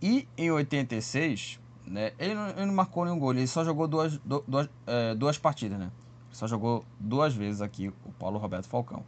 [0.00, 2.12] E em 86, né?
[2.18, 5.78] Ele não, ele não marcou nenhum gol, ele só jogou duas, duas, é, duas partidas,
[5.78, 5.90] né?
[6.30, 9.04] Só jogou duas vezes aqui o Paulo Roberto Falcão.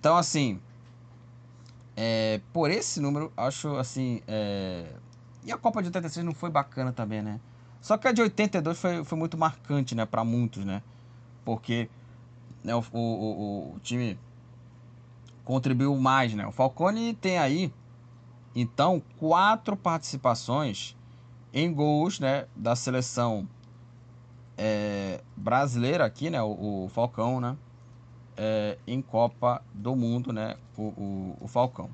[0.00, 0.60] Então, assim,
[1.96, 4.22] é, por esse número, acho assim.
[4.26, 4.92] É...
[5.44, 7.40] E a Copa de 86 não foi bacana também, né?
[7.80, 10.04] Só que a de 82 foi, foi muito marcante, né?
[10.04, 10.82] Para muitos, né?
[11.44, 11.88] Porque
[12.62, 14.18] né, o, o, o, o time
[15.44, 16.46] contribuiu mais, né?
[16.46, 17.72] O Falcone tem aí,
[18.54, 20.96] então, quatro participações
[21.58, 23.48] em gols né, da seleção
[24.56, 27.56] é, brasileira aqui, né, o, o Falcão, né,
[28.36, 31.90] é, em Copa do Mundo, né, o, o, o Falcão.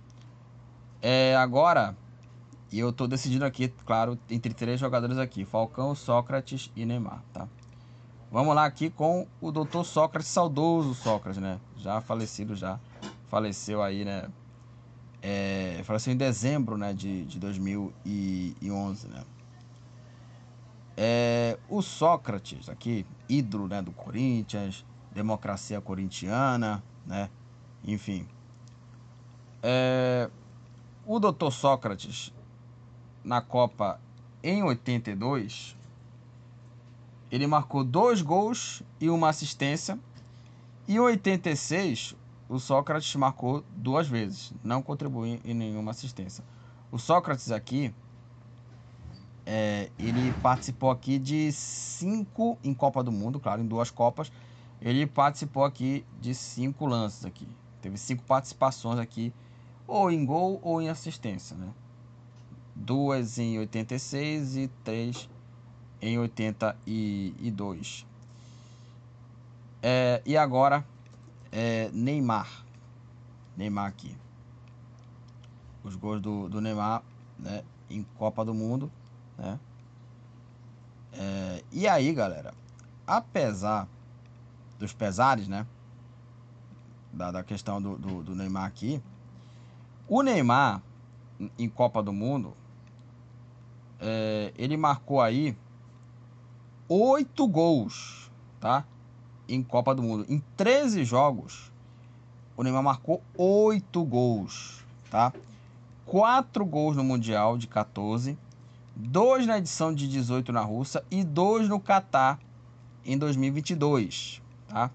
[1.00, 1.96] É, agora,
[2.70, 7.48] e eu estou decidindo aqui, claro, entre três jogadores aqui, Falcão, Sócrates e Neymar, tá?
[8.30, 11.60] Vamos lá aqui com o doutor Sócrates, saudoso Sócrates, né?
[11.76, 12.80] Já falecido, já
[13.28, 14.28] faleceu aí, né?
[15.22, 19.22] É, faleceu em dezembro, né, de, de 2011, né?
[20.96, 27.28] É, o Sócrates, aqui, ídolo né, do Corinthians, democracia corintiana, né?
[27.84, 28.26] Enfim.
[29.62, 30.30] É,
[31.06, 32.32] o doutor Sócrates,
[33.22, 34.00] na Copa
[34.42, 35.76] em 82,
[37.30, 39.98] ele marcou dois gols e uma assistência.
[40.86, 42.14] E em 86,
[42.48, 46.44] o Sócrates marcou duas vezes, não contribuiu em nenhuma assistência.
[46.92, 47.92] O Sócrates aqui
[49.46, 54.32] é, ele participou aqui de cinco em Copa do Mundo, claro, em duas Copas.
[54.80, 57.46] Ele participou aqui de cinco lances aqui.
[57.80, 59.32] Teve cinco participações aqui,
[59.86, 61.68] ou em gol ou em assistência, né?
[62.74, 65.28] Duas em 86 e três
[66.00, 68.06] em 82.
[69.82, 70.84] É, e agora,
[71.52, 72.64] é, Neymar.
[73.56, 74.16] Neymar aqui.
[75.84, 77.02] Os gols do, do Neymar
[77.38, 78.90] né, em Copa do Mundo
[79.38, 79.58] né?
[81.12, 82.52] É, e aí, galera,
[83.06, 83.88] apesar
[84.78, 85.66] dos pesares, né?
[87.12, 89.00] Da, da questão do, do, do Neymar aqui,
[90.08, 90.82] o Neymar,
[91.58, 92.54] em Copa do Mundo,
[94.00, 95.56] é, ele marcou aí
[96.88, 98.84] oito gols, tá?
[99.48, 100.26] Em Copa do Mundo.
[100.28, 101.72] Em 13 jogos,
[102.56, 105.32] o Neymar marcou oito gols, tá?
[106.04, 108.36] Quatro gols no Mundial de 14
[108.94, 112.38] dois na edição de 18 na Rússia e dois no Catar
[113.04, 114.90] em 2022, tá?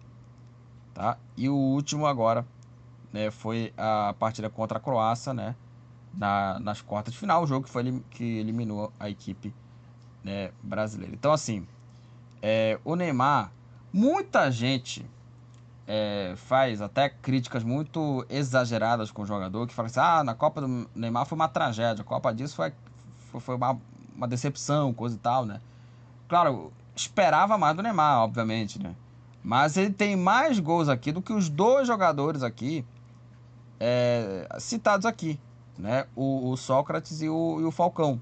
[0.93, 1.17] tá?
[1.37, 2.45] E o último agora
[3.11, 5.55] né, foi a partida contra a Croácia, né?
[6.13, 9.53] Na, nas quartas de final, o jogo que, foi, que eliminou a equipe
[10.23, 11.13] né, brasileira.
[11.13, 11.67] Então, assim,
[12.41, 13.51] é, o Neymar,
[13.93, 15.05] muita gente
[15.87, 20.61] é, faz até críticas muito exageradas com o jogador, que fala assim, ah, na Copa
[20.61, 22.73] do Neymar foi uma tragédia, a Copa disso foi,
[23.39, 23.77] foi uma,
[24.15, 25.61] uma decepção, coisa e tal, né?
[26.27, 28.95] Claro, esperava mais do Neymar, obviamente, né?
[29.43, 32.85] Mas ele tem mais gols aqui do que os dois jogadores aqui
[33.79, 35.39] é, citados aqui,
[35.77, 36.05] né?
[36.15, 38.19] O, o Sócrates e o, e o, Falcão,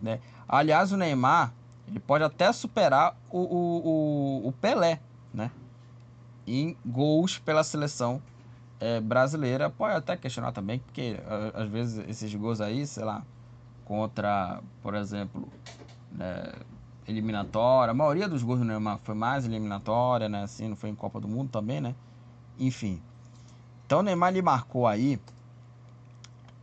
[0.00, 0.20] né?
[0.48, 1.52] Aliás, o Neymar
[1.86, 5.00] ele pode até superar o, o, o Pelé,
[5.32, 5.50] né?
[6.46, 8.22] Em gols pela seleção
[8.80, 9.68] é, brasileira.
[9.68, 11.18] Pode até questionar também, porque
[11.52, 13.22] às vezes esses gols aí, sei lá,
[13.84, 15.48] contra, por exemplo,
[16.10, 16.52] né,
[17.06, 17.90] eliminatória.
[17.90, 20.42] A maioria dos gols do Neymar foi mais eliminatória, né?
[20.42, 21.94] Assim, não foi em Copa do Mundo também, né?
[22.58, 23.00] Enfim.
[23.86, 25.20] Então o Neymar ele marcou aí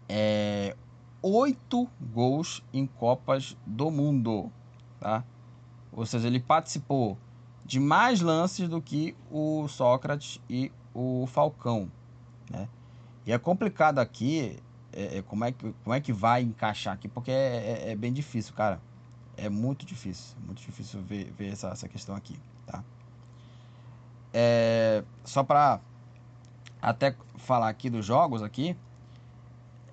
[0.10, 0.76] é,
[1.22, 4.52] oito gols em Copas do Mundo,
[5.00, 5.24] tá?
[5.92, 7.18] Ou seja, ele participou
[7.64, 11.90] de mais lances do que o Sócrates e o Falcão,
[12.50, 12.68] né?
[13.26, 14.58] E é complicado aqui,
[14.94, 17.96] é, é como, é que, como é que vai encaixar aqui, porque é, é, é
[17.96, 18.80] bem difícil, cara.
[19.38, 22.84] É muito difícil, muito difícil ver, ver essa, essa questão aqui, tá?
[24.34, 25.80] É, só para
[26.82, 28.76] até falar aqui dos jogos aqui,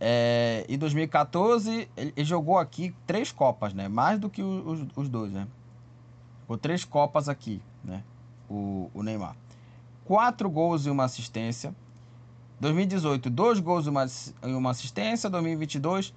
[0.00, 3.88] é, em 2014 ele, ele, jogou aqui três copas, né?
[3.88, 5.46] Mais do que os, os dois, né?
[6.42, 8.04] Jogou três copas aqui, né?
[8.48, 9.36] O, o Neymar.
[10.04, 11.74] Quatro gols e uma assistência.
[12.60, 15.30] 2018, dois gols e uma, assistência.
[15.30, 16.12] 2022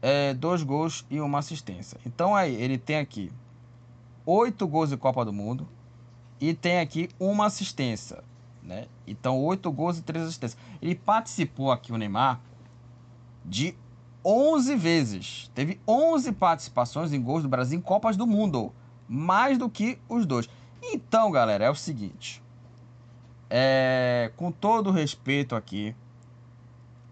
[0.00, 1.98] é, dois gols e uma assistência.
[2.06, 3.32] Então aí ele tem aqui
[4.24, 5.68] oito gols de Copa do Mundo
[6.40, 8.22] e tem aqui uma assistência,
[8.62, 8.86] né?
[9.06, 10.60] Então oito gols e três assistências.
[10.80, 12.40] Ele participou aqui o Neymar
[13.44, 13.74] de
[14.24, 15.50] 11 vezes.
[15.54, 18.72] Teve 11 participações em gols do Brasil em Copas do Mundo,
[19.08, 20.48] mais do que os dois.
[20.82, 22.42] Então, galera, é o seguinte.
[23.50, 25.94] É, com todo respeito aqui,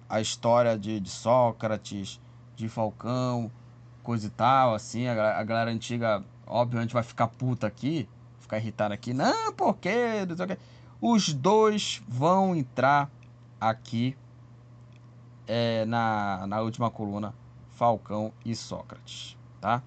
[0.08, 2.20] a história de, de Sócrates,
[2.54, 3.50] de Falcão,
[4.02, 8.94] coisa e tal, assim, a, a galera antiga, obviamente, vai ficar puta aqui, ficar irritada
[8.94, 9.12] aqui.
[9.12, 9.90] Não, porque
[11.00, 13.10] Os dois vão entrar
[13.60, 14.16] aqui
[15.46, 17.34] é, na, na última coluna,
[17.70, 19.82] Falcão e Sócrates, tá?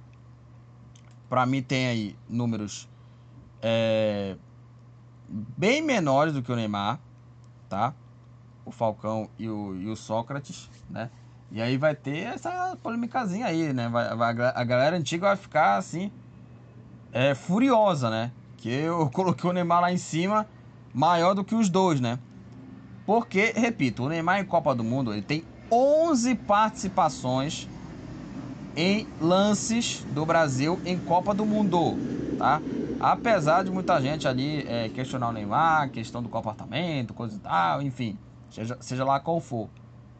[1.30, 2.90] Para mim tem aí números
[3.62, 4.36] é,
[5.30, 7.00] bem menores do que o Neymar,
[7.68, 7.94] tá?
[8.66, 11.10] O Falcão e o, e o Sócrates, né?
[11.52, 13.90] E aí vai ter essa polêmicazinha aí, né?
[13.90, 16.12] Vai, vai, a galera antiga vai ficar assim,
[17.12, 18.32] é, furiosa, né?
[18.58, 20.48] Que eu coloquei o Neymar lá em cima,
[20.94, 22.20] maior do que os dois, né?
[23.06, 27.68] Porque, repito, o Neymar em Copa do Mundo, ele tem 11 participações
[28.76, 31.98] em lances do Brasil em Copa do Mundo,
[32.38, 32.62] tá?
[33.00, 37.82] Apesar de muita gente ali é, questionar o Neymar, questão do comportamento, coisa e tal,
[37.82, 38.18] enfim,
[38.50, 39.70] seja, seja lá qual for,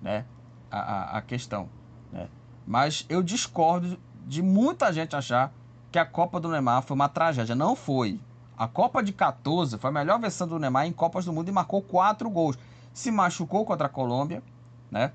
[0.02, 0.26] né?
[0.72, 1.68] a, a, questão.
[2.12, 2.28] Né?
[2.66, 5.52] Mas eu discordo de muita gente achar
[5.92, 7.56] que a Copa do Neymar foi uma tragédia.
[7.56, 8.20] Não foi.
[8.58, 11.52] A Copa de 14 foi a melhor versão do Neymar em Copas do Mundo e
[11.52, 12.58] marcou quatro gols.
[12.94, 14.44] Se machucou contra a Colômbia,
[14.92, 15.12] né?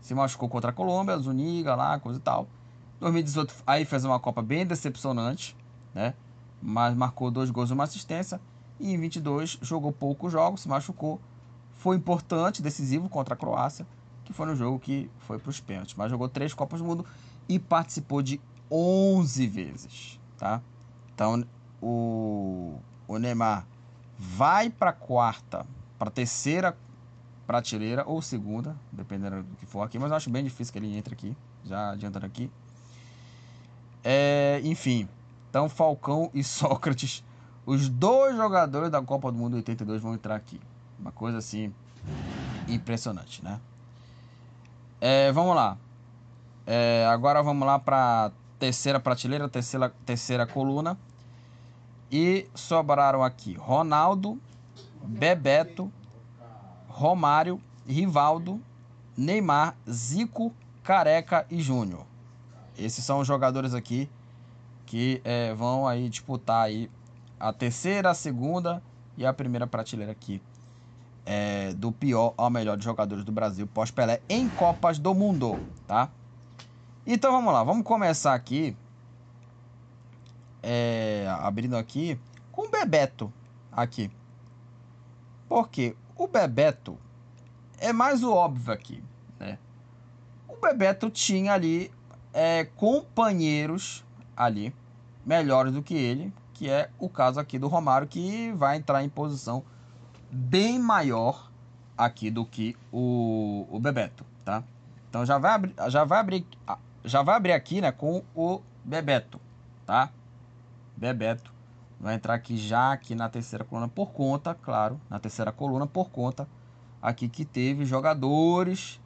[0.00, 2.46] Se machucou contra a Colômbia, Zuniga lá, coisa e tal.
[3.00, 5.56] 2018 aí fez uma Copa bem decepcionante,
[5.94, 6.14] né?
[6.60, 8.40] Mas marcou dois gols e uma assistência.
[8.78, 11.20] E em 22 jogou poucos jogos, se machucou.
[11.76, 13.86] Foi importante, decisivo contra a Croácia
[14.26, 15.94] que foi no jogo que foi para os pênaltis.
[15.94, 17.06] Mas jogou três Copas do Mundo
[17.48, 18.40] e participou de
[18.70, 20.60] 11 vezes, tá?
[21.14, 21.44] Então,
[21.80, 22.76] o,
[23.06, 23.64] o Neymar
[24.18, 25.64] vai para a quarta,
[25.96, 26.76] para a terceira
[27.46, 30.96] prateleira ou segunda, dependendo do que for aqui, mas eu acho bem difícil que ele
[30.96, 32.50] entre aqui, já adiantando aqui.
[34.02, 35.08] É, enfim,
[35.56, 37.24] então Falcão e Sócrates,
[37.64, 40.60] os dois jogadores da Copa do Mundo 82 vão entrar aqui.
[40.98, 41.72] Uma coisa assim
[42.68, 43.58] impressionante, né?
[45.00, 45.78] É, vamos lá.
[46.66, 50.98] É, agora vamos lá para terceira prateleira, terceira, terceira coluna.
[52.12, 54.38] E sobraram aqui Ronaldo,
[55.02, 55.90] Bebeto,
[56.86, 58.60] Romário, Rivaldo,
[59.16, 60.52] Neymar, Zico,
[60.84, 62.04] Careca e Júnior.
[62.78, 64.08] Esses são os jogadores aqui
[64.86, 66.88] que é, vão aí disputar aí
[67.38, 68.82] a terceira, a segunda
[69.16, 70.40] e a primeira prateleira aqui
[71.26, 76.08] é, do pior ao melhor de jogadores do Brasil pós-Pelé em Copas do Mundo, tá?
[77.04, 78.76] Então vamos lá, vamos começar aqui,
[80.62, 82.18] é, abrindo aqui
[82.52, 83.32] com o Bebeto
[83.72, 84.10] aqui.
[85.48, 86.96] Porque o Bebeto
[87.78, 89.02] é mais o óbvio aqui,
[89.38, 89.58] né?
[90.48, 91.90] O Bebeto tinha ali
[92.32, 94.04] é, companheiros
[94.36, 94.74] ali
[95.24, 99.08] melhores do que ele, que é o caso aqui do Romário, que vai entrar em
[99.08, 99.64] posição
[100.30, 101.50] bem maior
[101.96, 104.62] aqui do que o, o Bebeto, tá?
[105.08, 106.46] Então já vai abrir, já vai abrir,
[107.04, 109.40] já vai abrir aqui, né, com o Bebeto,
[109.84, 110.10] tá?
[110.96, 111.52] Bebeto
[111.98, 116.10] vai entrar aqui já aqui na terceira coluna por conta, claro, na terceira coluna por
[116.10, 116.46] conta
[117.00, 119.00] aqui que teve jogadores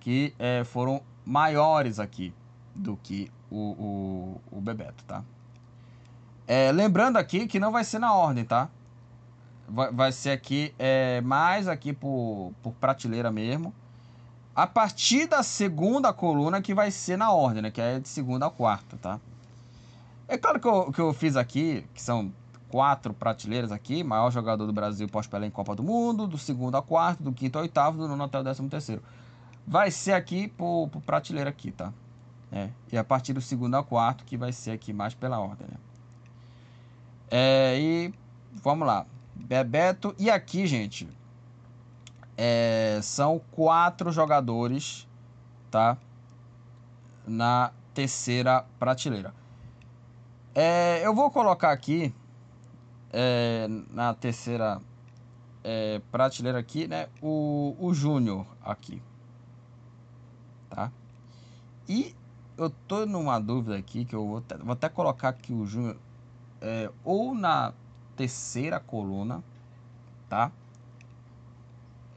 [0.00, 2.32] que é, foram maiores aqui
[2.74, 5.22] do que o, o, o Bebeto, tá?
[6.46, 8.68] É, lembrando aqui que não vai ser na ordem, tá?
[9.68, 13.74] Vai, vai ser aqui é, mais aqui por, por prateleira mesmo.
[14.54, 17.70] A partir da segunda coluna que vai ser na ordem, né?
[17.70, 19.20] Que é de segunda a quarta, tá?
[20.26, 22.32] É claro que eu, que eu fiz aqui, que são
[22.68, 26.82] quatro prateleiras aqui, maior jogador do Brasil pós-Pelé em Copa do Mundo, do segundo a
[26.82, 29.02] quarto, do quinto ao oitavo, do nono até o décimo terceiro.
[29.66, 31.92] Vai ser aqui por, por prateleira aqui, tá?
[32.50, 35.66] É, e a partir do segundo ao quarto que vai ser aqui mais pela ordem,
[35.70, 35.76] né?
[37.30, 38.14] É, e
[38.62, 39.04] vamos lá.
[39.34, 40.14] Bebeto.
[40.18, 41.06] E aqui, gente,
[42.36, 45.06] é, são quatro jogadores,
[45.70, 45.98] tá?
[47.26, 49.34] Na terceira prateleira.
[50.54, 52.14] É, eu vou colocar aqui
[53.12, 54.80] é, na terceira
[55.62, 57.08] é, prateleira aqui, né?
[57.20, 59.02] O, o Júnior aqui,
[60.70, 60.90] tá?
[61.88, 62.14] E
[62.58, 65.96] eu tô numa dúvida aqui que eu vou, vou até colocar aqui o Júnior
[66.60, 67.72] é, ou na
[68.16, 69.42] terceira coluna,
[70.28, 70.50] tá?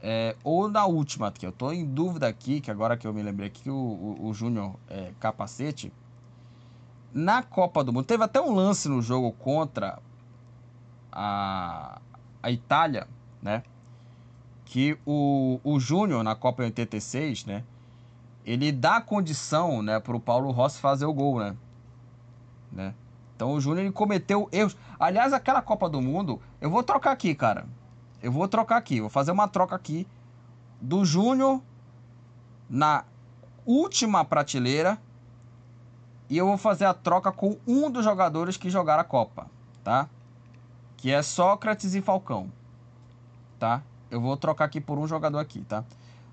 [0.02, 1.46] É, ou na última aqui.
[1.46, 4.34] Eu tô em dúvida aqui, que agora que eu me lembrei aqui, o, o, o
[4.34, 5.92] Júnior é, Capacete,
[7.14, 10.00] na Copa do Mundo, teve até um lance no jogo contra
[11.12, 12.00] a,
[12.42, 13.06] a Itália,
[13.40, 13.62] né?
[14.64, 17.62] Que o, o Júnior, na Copa 86, né?
[18.44, 21.56] Ele dá condição, né, para o Paulo Rossi fazer o gol, né?
[22.72, 22.94] né?
[23.36, 24.76] Então o Júnior ele cometeu erros.
[24.98, 27.66] Aliás, aquela Copa do Mundo, eu vou trocar aqui, cara.
[28.22, 30.06] Eu vou trocar aqui, vou fazer uma troca aqui
[30.80, 31.60] do Júnior
[32.68, 33.04] na
[33.66, 34.98] última prateleira
[36.28, 39.46] e eu vou fazer a troca com um dos jogadores que jogaram a Copa,
[39.84, 40.08] tá?
[40.96, 42.50] Que é Sócrates e Falcão,
[43.58, 43.82] tá?
[44.10, 45.84] Eu vou trocar aqui por um jogador aqui, tá?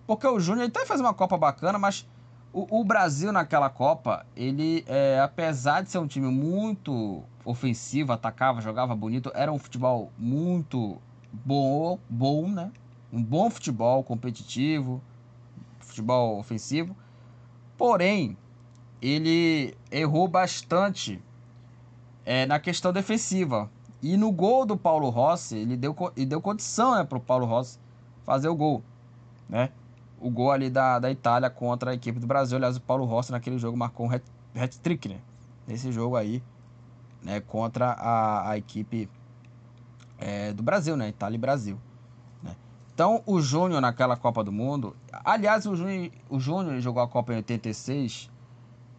[0.10, 2.03] Porque o Júnior até fez uma Copa bacana, mas
[2.51, 8.60] o, o, Brasil naquela Copa, ele, é, apesar de ser um time muito ofensivo, atacava,
[8.60, 10.97] jogava bonito, era um futebol muito
[11.32, 12.72] bom, bom, né?
[13.14, 14.99] Um bom futebol competitivo,
[15.80, 16.97] futebol ofensivo.
[17.78, 18.36] Porém,
[18.99, 21.22] ele errou bastante
[22.26, 23.70] é, na questão defensiva.
[24.01, 27.45] E no gol do Paulo Rossi, ele deu, ele deu condição né, para o Paulo
[27.45, 27.78] Rossi
[28.24, 28.84] fazer o gol.
[29.47, 29.70] Né?
[30.20, 32.57] O gol ali da, da Itália contra a equipe do Brasil.
[32.57, 35.20] Aliás, o Paulo Rossi naquele jogo marcou um hat-trick, né?
[35.67, 36.43] Nesse jogo aí,
[37.24, 37.39] né?
[37.41, 39.09] Contra a, a equipe
[40.17, 41.09] é, do Brasil, né?
[41.09, 41.80] Itália e Brasil.
[42.43, 42.55] Né?
[42.93, 44.95] Então, o Júnior naquela Copa do Mundo...
[45.24, 48.30] Aliás, o Júnior, o Júnior jogou a Copa em 86,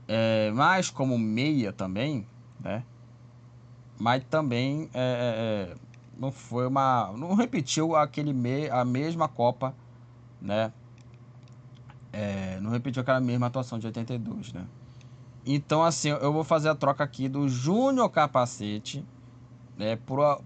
[0.09, 2.27] é, mais como meia também,
[2.59, 2.83] né?
[3.99, 7.13] Mas também é, é, é não foi uma...
[7.17, 9.75] Não repetiu aquele me, a mesma Copa,
[10.41, 10.73] né?
[12.13, 14.67] É, não repetiu aquela mesma atuação de 82, né?
[15.45, 19.05] Então, assim, eu vou fazer a troca aqui do Júnior Capacete,
[19.77, 19.97] né?
[19.97, 20.43] Pro,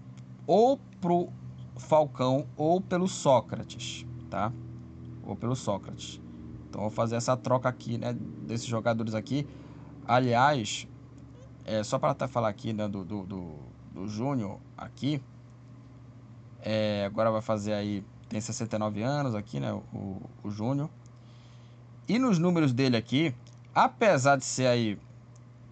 [0.47, 1.29] ou pro
[1.77, 4.51] Falcão ou pelo Sócrates, tá?
[5.23, 6.21] Ou pelo Sócrates.
[6.69, 8.13] Então, vou fazer essa troca aqui, né?
[8.13, 9.47] Desses jogadores aqui.
[10.07, 10.87] Aliás,
[11.65, 12.87] é, só para falar aqui, né?
[12.87, 13.55] Do, do, do,
[13.91, 15.21] do Júnior aqui.
[16.61, 18.03] É, agora vai fazer aí...
[18.29, 19.73] Tem 69 anos aqui, né?
[19.73, 20.89] O, o Júnior.
[22.07, 23.33] E nos números dele aqui,
[23.73, 24.97] apesar de ser aí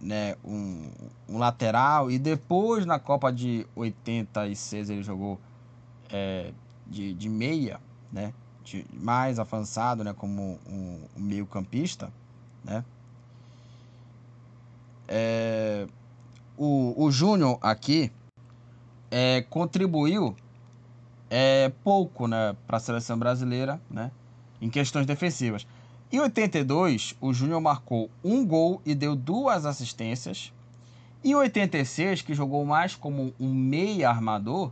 [0.00, 0.90] né, um,
[1.28, 5.40] um, lateral, e depois na Copa de 86 ele jogou
[6.10, 6.52] é,
[6.86, 7.80] de, de meia,
[8.12, 12.12] né, de, mais avançado, né, como um, um meio campista,
[12.64, 12.84] né.
[15.06, 15.86] É,
[16.56, 18.10] o, o Júnior aqui
[19.10, 20.34] é, contribuiu
[21.30, 24.10] é, pouco né, para a seleção brasileira né,
[24.60, 25.66] em questões defensivas.
[26.14, 30.52] Em 82, o Júnior marcou um gol e deu duas assistências.
[31.24, 34.70] Em 86, que jogou mais como um meia armador,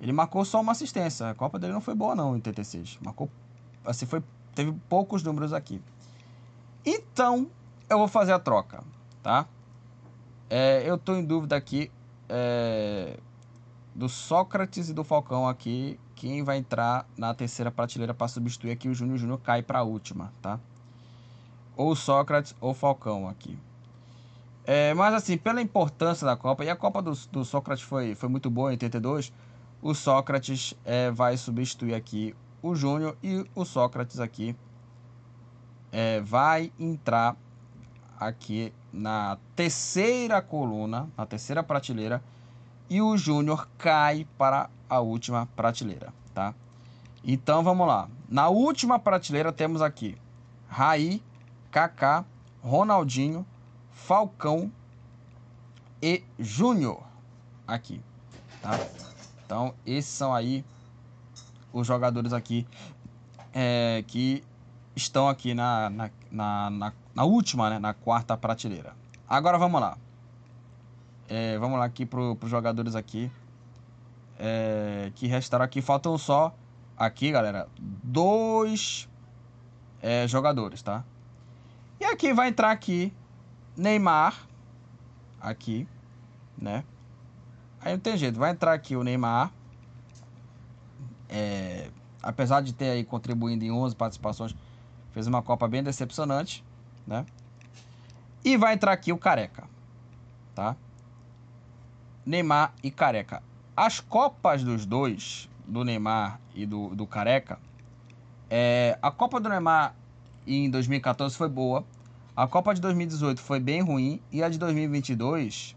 [0.00, 1.30] ele marcou só uma assistência.
[1.30, 2.98] A Copa dele não foi boa não em 86.
[3.00, 3.30] Marcou
[3.84, 4.20] assim foi
[4.52, 5.80] teve poucos números aqui.
[6.84, 7.46] Então,
[7.88, 8.82] eu vou fazer a troca,
[9.22, 9.46] tá?
[10.50, 11.88] É, eu tô em dúvida aqui
[12.28, 13.16] é,
[13.94, 18.88] do Sócrates e do Falcão aqui quem vai entrar na terceira prateleira para substituir aqui
[18.88, 19.16] o Júnior.
[19.16, 20.58] O Júnior cai para a última, tá?
[21.76, 23.58] Ou Sócrates ou Falcão aqui.
[24.66, 28.28] É, mas assim, pela importância da Copa, e a Copa do, do Sócrates foi, foi
[28.28, 29.32] muito boa em 82,
[29.82, 34.56] o Sócrates é, vai substituir aqui o Júnior e o Sócrates aqui
[35.92, 37.36] é, vai entrar
[38.18, 42.22] aqui na terceira coluna, na terceira prateleira,
[42.88, 46.54] e o Júnior cai para a última prateleira, tá?
[47.22, 48.08] Então vamos lá.
[48.28, 50.16] Na última prateleira temos aqui
[50.68, 51.22] Raí,
[51.70, 52.24] Kaká,
[52.62, 53.46] Ronaldinho,
[53.90, 54.70] Falcão
[56.02, 57.02] e Júnior
[57.66, 58.00] aqui,
[58.60, 58.78] tá?
[59.44, 60.64] Então esses são aí
[61.72, 62.66] os jogadores aqui
[63.52, 64.44] é, que
[64.94, 67.78] estão aqui na, na, na, na, na última, né?
[67.78, 68.94] Na quarta prateleira.
[69.28, 69.96] Agora vamos lá.
[71.28, 73.30] É, vamos lá aqui para os jogadores aqui
[74.38, 75.80] é, que restaram aqui.
[75.80, 76.54] Faltam só
[76.96, 79.08] aqui, galera, dois
[80.02, 81.04] é, jogadores, tá?
[82.00, 83.12] E aqui vai entrar aqui
[83.76, 84.46] Neymar,
[85.40, 85.88] aqui,
[86.56, 86.84] né?
[87.80, 89.50] Aí não tem jeito, vai entrar aqui o Neymar.
[91.28, 91.90] É,
[92.22, 94.54] apesar de ter aí contribuindo em 11 participações,
[95.12, 96.64] fez uma Copa bem decepcionante,
[97.06, 97.24] né?
[98.44, 99.64] E vai entrar aqui o Careca,
[100.54, 100.76] tá?
[102.24, 103.42] Neymar e Careca.
[103.76, 107.58] As Copas dos dois, do Neymar e do, do Careca,
[108.48, 109.94] é, a Copa do Neymar
[110.46, 111.84] em 2014 foi boa,
[112.36, 115.76] a Copa de 2018 foi bem ruim e a de 2022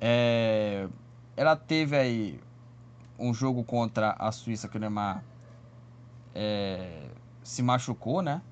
[0.00, 0.88] é,
[1.36, 2.40] ela teve aí
[3.18, 5.24] um jogo contra a Suíça que o Neymar
[6.34, 7.08] é,
[7.42, 8.42] se machucou, né?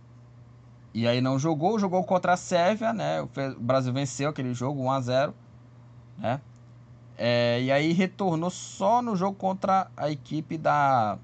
[0.94, 3.22] E aí não jogou, jogou contra a Sérvia, né?
[3.22, 3.28] O
[3.60, 5.34] Brasil venceu aquele jogo 1 a 0,
[6.18, 6.40] né?
[7.16, 11.18] É, e aí retornou só no jogo contra a equipe da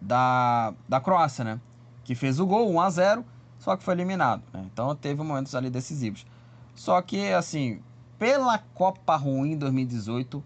[0.00, 1.60] da, da Croácia, né?
[2.04, 3.24] Que fez o gol 1 a 0,
[3.58, 4.64] só que foi eliminado, né?
[4.72, 6.24] Então teve momentos ali decisivos.
[6.74, 7.80] Só que assim,
[8.18, 10.42] pela Copa ruim 2018,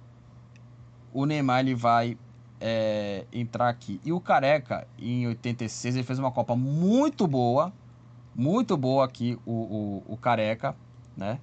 [1.13, 2.17] o Neymar ele vai
[2.61, 4.01] é, entrar aqui.
[4.05, 7.73] E o Careca, em 86, ele fez uma Copa muito boa.
[8.35, 10.75] Muito boa aqui, o, o, o Careca,
[11.15, 11.39] né?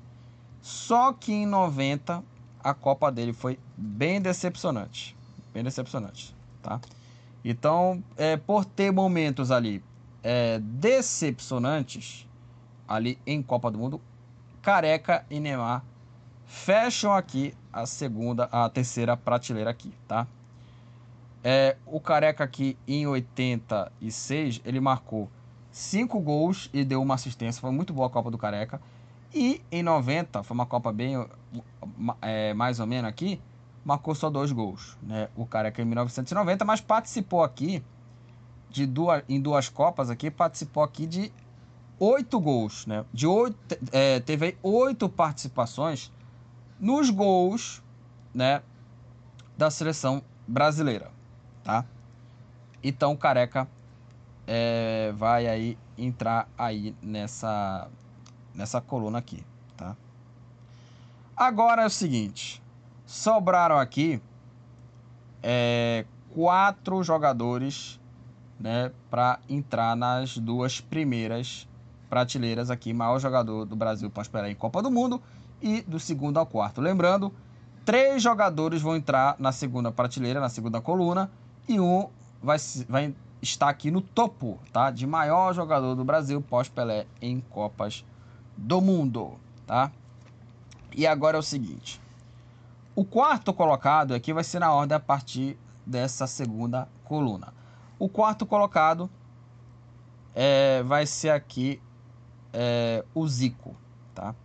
[0.61, 2.23] Só que em 90,
[2.63, 5.15] a Copa dele foi bem decepcionante.
[5.53, 6.79] Bem decepcionante, tá?
[7.43, 9.83] Então, é, por ter momentos ali
[10.21, 12.27] é, decepcionantes,
[12.87, 14.01] ali em Copa do Mundo,
[14.61, 15.83] Careca e Neymar
[16.45, 20.27] fecham aqui a segunda, a terceira prateleira aqui, tá?
[21.43, 25.29] É, o Careca aqui em 86, ele marcou
[25.71, 27.61] 5 gols e deu uma assistência.
[27.61, 28.81] Foi muito boa a Copa do Careca.
[29.33, 31.25] E em 90, foi uma Copa bem
[32.21, 33.39] é, mais ou menos aqui,
[33.83, 34.97] marcou só dois gols.
[35.01, 35.29] Né?
[35.35, 37.83] O Careca em 1990, mas participou aqui
[38.69, 41.31] de duas, em duas Copas aqui, participou aqui de
[41.99, 42.85] oito gols.
[42.85, 43.05] Né?
[43.13, 43.57] De oito,
[43.91, 46.11] é, teve oito participações
[46.79, 47.83] nos gols
[48.33, 48.61] né,
[49.57, 51.11] da seleção brasileira,
[51.63, 51.85] tá?
[52.81, 53.67] Então Careca
[54.47, 57.89] é, vai aí entrar aí nessa
[58.53, 59.43] nessa coluna aqui,
[59.77, 59.95] tá?
[61.35, 62.61] Agora é o seguinte,
[63.05, 64.21] sobraram aqui
[65.41, 67.99] é, quatro jogadores,
[68.59, 71.67] né, para entrar nas duas primeiras
[72.09, 75.21] prateleiras aqui, maior jogador do Brasil para esperar em Copa do Mundo
[75.61, 76.81] e do segundo ao quarto.
[76.81, 77.33] Lembrando,
[77.85, 81.31] três jogadores vão entrar na segunda prateleira, na segunda coluna,
[81.67, 82.09] e um
[82.41, 84.91] vai, vai estar aqui no topo, tá?
[84.91, 88.03] De maior jogador do Brasil pós-Pelé em Copas
[88.59, 89.91] do Mundo, tá?
[90.95, 92.01] E agora é o seguinte.
[92.95, 97.53] O quarto colocado aqui vai ser na ordem a partir dessa segunda coluna.
[97.97, 99.09] O quarto colocado
[100.35, 101.81] é, vai ser aqui
[102.51, 103.75] é, o Zico,
[104.13, 104.35] tá?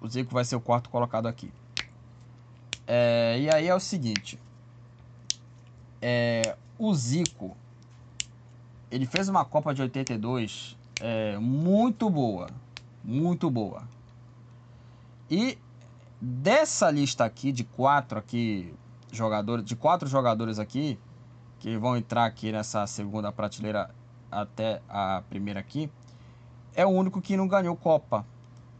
[0.00, 1.52] O Zico vai ser o quarto colocado aqui.
[2.86, 4.38] É, e aí é o seguinte.
[6.00, 7.56] É, o Zico,
[8.90, 12.48] ele fez uma Copa de 82 é, muito boa.
[13.04, 13.82] Muito boa.
[15.30, 15.58] E
[16.18, 18.74] dessa lista aqui, de quatro aqui,
[19.12, 20.98] jogadores, de quatro jogadores aqui,
[21.60, 23.90] que vão entrar aqui nessa segunda prateleira
[24.30, 25.90] até a primeira aqui,
[26.74, 28.24] é o único que não ganhou Copa.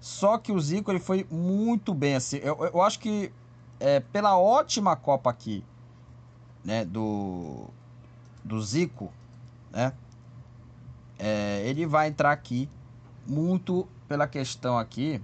[0.00, 2.38] Só que o Zico ele foi muito bem assim.
[2.38, 3.30] Eu, eu acho que
[3.78, 5.62] é, pela ótima Copa aqui,
[6.64, 7.68] né, do
[8.42, 9.10] do Zico,
[9.70, 9.94] né,
[11.18, 12.68] é, ele vai entrar aqui
[13.26, 15.20] muito pela questão aqui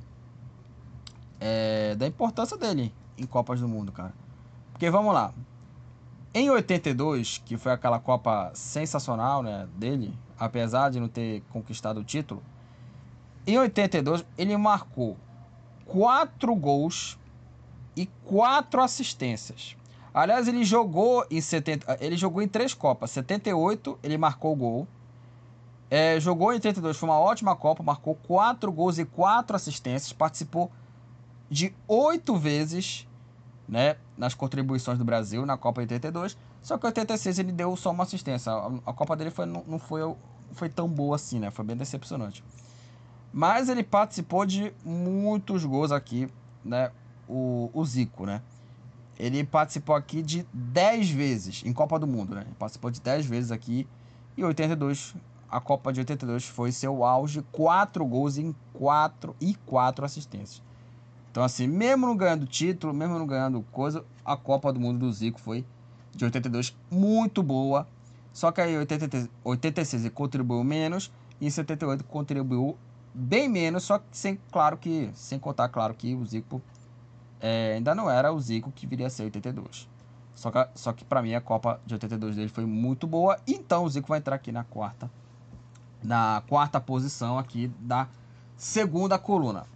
[1.39, 4.13] é, da importância dele em Copas do Mundo, cara.
[4.73, 5.33] Porque vamos lá,
[6.33, 12.05] Em 82, que foi aquela Copa sensacional né, dele, apesar de não ter conquistado o
[12.05, 12.43] título,
[13.47, 15.17] em 82 ele marcou
[15.85, 17.19] quatro gols
[17.97, 19.77] e quatro assistências.
[20.15, 23.11] Aliás, ele jogou em 70, ele jogou em três Copas.
[23.11, 24.89] 78 ele marcou gol.
[25.91, 30.71] É, jogou em 82, foi uma ótima Copa, marcou quatro gols e quatro assistências, participou
[31.51, 33.09] de oito vezes
[33.69, 36.37] né, nas contribuições do Brasil na Copa 82.
[36.63, 38.53] Só que em 86 ele deu só uma assistência.
[38.53, 40.01] A, a Copa dele foi, não, não foi,
[40.53, 41.51] foi tão boa assim, né?
[41.51, 42.45] Foi bem decepcionante.
[43.33, 46.29] Mas ele participou de muitos gols aqui,
[46.65, 46.91] né?
[47.29, 48.43] O, o Zico, né?
[49.19, 52.43] Ele participou aqui de 10 vezes em Copa do Mundo, né?
[52.43, 53.87] Ele participou de 10 vezes aqui.
[54.37, 55.15] E 82,
[55.51, 60.63] a Copa de 82 foi seu auge, 4 gols em 4 e 4 assistências.
[61.31, 65.13] Então, assim, mesmo não ganhando título, mesmo não ganhando coisa, a Copa do Mundo do
[65.13, 65.65] Zico foi
[66.15, 67.87] de 82 muito boa.
[68.33, 68.79] Só que aí em
[69.45, 72.77] 86 ele contribuiu menos e em 78 contribuiu
[73.13, 76.63] bem menos, só que sem, claro que, sem contar, claro que o Zico
[77.41, 79.89] é, ainda não era o Zico que viria a ser 82.
[80.35, 83.85] Só que, só que para mim a Copa de 82 dele foi muito boa, então
[83.85, 85.11] o Zico vai entrar aqui na quarta,
[86.03, 88.09] na quarta posição aqui da
[88.57, 89.67] segunda coluna.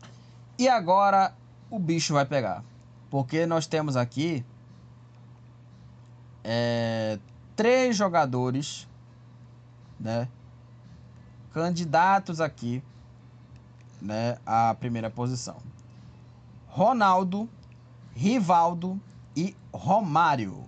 [0.58, 1.34] E agora
[1.70, 2.62] o bicho vai pegar.
[3.10, 4.44] Porque nós temos aqui
[6.42, 7.18] é,
[7.56, 8.88] três jogadores,
[9.98, 10.28] né,
[11.52, 12.82] candidatos aqui,
[14.00, 15.56] né, à primeira posição.
[16.66, 17.48] Ronaldo,
[18.14, 19.00] Rivaldo
[19.36, 20.64] e Romário.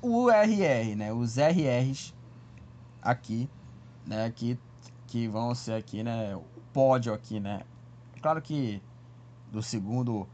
[0.00, 2.14] O RR, né, os RRs
[3.02, 3.48] aqui,
[4.06, 4.58] né, que,
[5.08, 7.62] que vão ser aqui, né, o pódio aqui, né.
[8.22, 8.80] Claro que
[9.50, 10.28] do segundo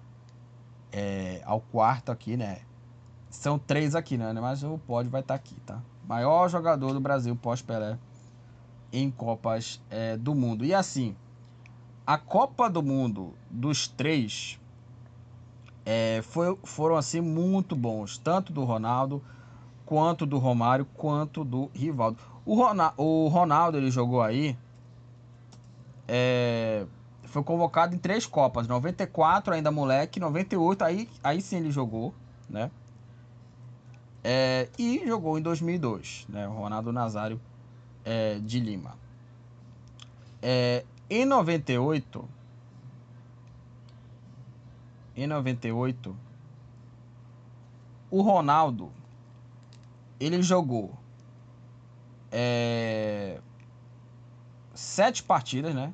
[0.93, 2.61] é, ao quarto aqui, né?
[3.31, 4.33] São três aqui, né?
[4.33, 5.81] Mas o pódio vai estar tá aqui, tá?
[6.07, 7.99] Maior jogador do Brasil pós-Pelé
[8.93, 10.65] em Copas é, do Mundo.
[10.65, 11.17] E assim,
[12.07, 14.59] a Copa do Mundo dos três
[15.85, 19.23] é, foi, foram assim muito bons, tanto do Ronaldo
[19.85, 22.19] quanto do Romário quanto do Rivaldo.
[22.47, 24.57] O, Ronaldo, o Ronaldo ele jogou aí
[26.07, 26.87] é,
[27.25, 28.67] foi convocado em três Copas.
[28.69, 30.21] 94, ainda moleque.
[30.21, 32.15] 98, aí, aí sim ele jogou,
[32.49, 32.71] né?
[34.23, 36.47] É, e jogou em 2002, né?
[36.47, 37.41] Ronaldo Nazário
[38.05, 38.97] é, de Lima.
[40.41, 42.29] É, em 98...
[45.17, 46.17] Em 98...
[48.11, 48.91] O Ronaldo...
[50.19, 50.93] Ele jogou...
[52.31, 53.41] É,
[54.75, 55.93] sete partidas, né?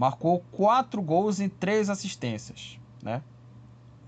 [0.00, 3.22] marcou quatro gols e três assistências, né?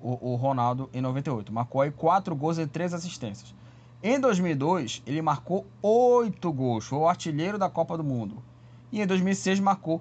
[0.02, 3.54] O, o, Ronaldo em 98 marcou aí quatro gols e três assistências.
[4.02, 8.42] Em 2002 ele marcou oito gols, foi o artilheiro da Copa do Mundo.
[8.90, 10.00] E em 2006 marcou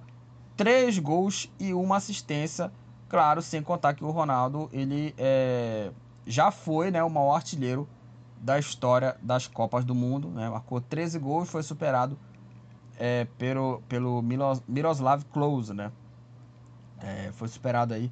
[0.56, 2.72] três gols e uma assistência,
[3.10, 5.92] claro, sem contar que o Ronaldo ele é,
[6.26, 7.86] já foi, né, o maior artilheiro
[8.38, 10.50] da história das Copas do Mundo, né?
[10.50, 12.18] Marcou 13 gols, foi superado
[13.04, 15.92] é, pelo, pelo Miroslav Klose, né?
[17.00, 18.12] É, foi superado aí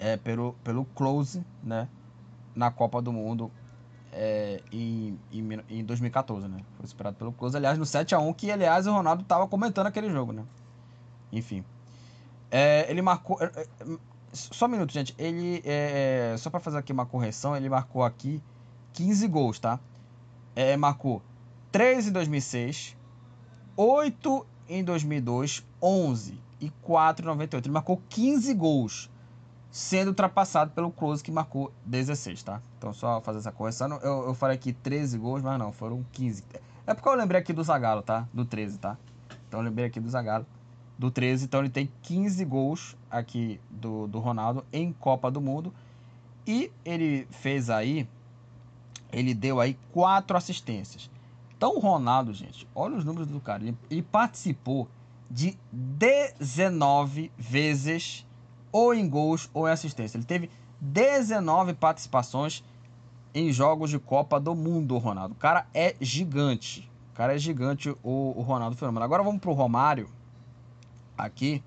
[0.00, 1.88] é, pelo, pelo Klose, né?
[2.52, 3.48] Na Copa do Mundo
[4.12, 6.58] é, em, em, em 2014, né?
[6.78, 10.32] Foi superado pelo Klose, aliás, no 7x1, que, aliás, o Ronaldo estava comentando aquele jogo,
[10.32, 10.42] né?
[11.30, 11.64] Enfim.
[12.50, 13.40] É, ele marcou...
[13.40, 13.98] É, é,
[14.32, 15.14] só um minuto, gente.
[15.16, 15.62] Ele,
[16.38, 18.42] só para fazer aqui uma correção, ele marcou aqui
[18.94, 19.78] 15 gols, tá?
[20.76, 21.22] Marcou
[21.70, 22.97] 3 em 2006,
[23.80, 27.66] 8 em 2002, 11 e 4 em 98.
[27.66, 29.08] Ele marcou 15 gols,
[29.70, 32.60] sendo ultrapassado pelo Close, que marcou 16, tá?
[32.76, 33.88] Então, só fazer essa correção.
[34.02, 36.42] Eu, eu falei aqui 13 gols, mas não, foram 15.
[36.88, 38.26] É porque eu lembrei aqui do Zagallo, tá?
[38.34, 38.98] Do 13, tá?
[39.46, 40.44] Então, eu lembrei aqui do Zagallo,
[40.98, 41.44] do 13.
[41.44, 45.72] Então, ele tem 15 gols aqui do, do Ronaldo em Copa do Mundo.
[46.44, 48.08] E ele fez aí,
[49.12, 51.08] ele deu aí 4 assistências.
[51.58, 53.64] Então o Ronaldo, gente, olha os números do cara.
[53.64, 54.88] Ele, ele participou
[55.28, 58.24] de 19 vezes
[58.70, 60.16] ou em gols ou em assistência.
[60.16, 60.48] Ele teve
[60.80, 62.62] 19 participações
[63.34, 65.34] em jogos de Copa do Mundo, Ronaldo.
[65.34, 66.88] O cara é gigante.
[67.12, 69.04] O cara é gigante, o, o Ronaldo Fenômeno.
[69.04, 70.08] Agora vamos pro Romário.
[71.16, 71.60] Aqui.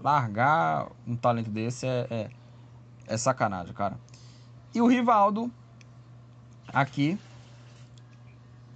[0.00, 2.30] Largar um talento desse é, é,
[3.08, 3.98] é sacanagem, cara.
[4.78, 5.50] E o Rivaldo,
[6.72, 7.18] aqui,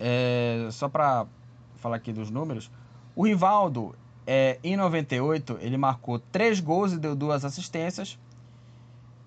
[0.01, 1.29] é, só para
[1.77, 2.69] falar aqui dos números,
[3.15, 3.95] o Rivaldo,
[4.27, 8.19] é, em 98, ele marcou 3 gols e deu duas assistências.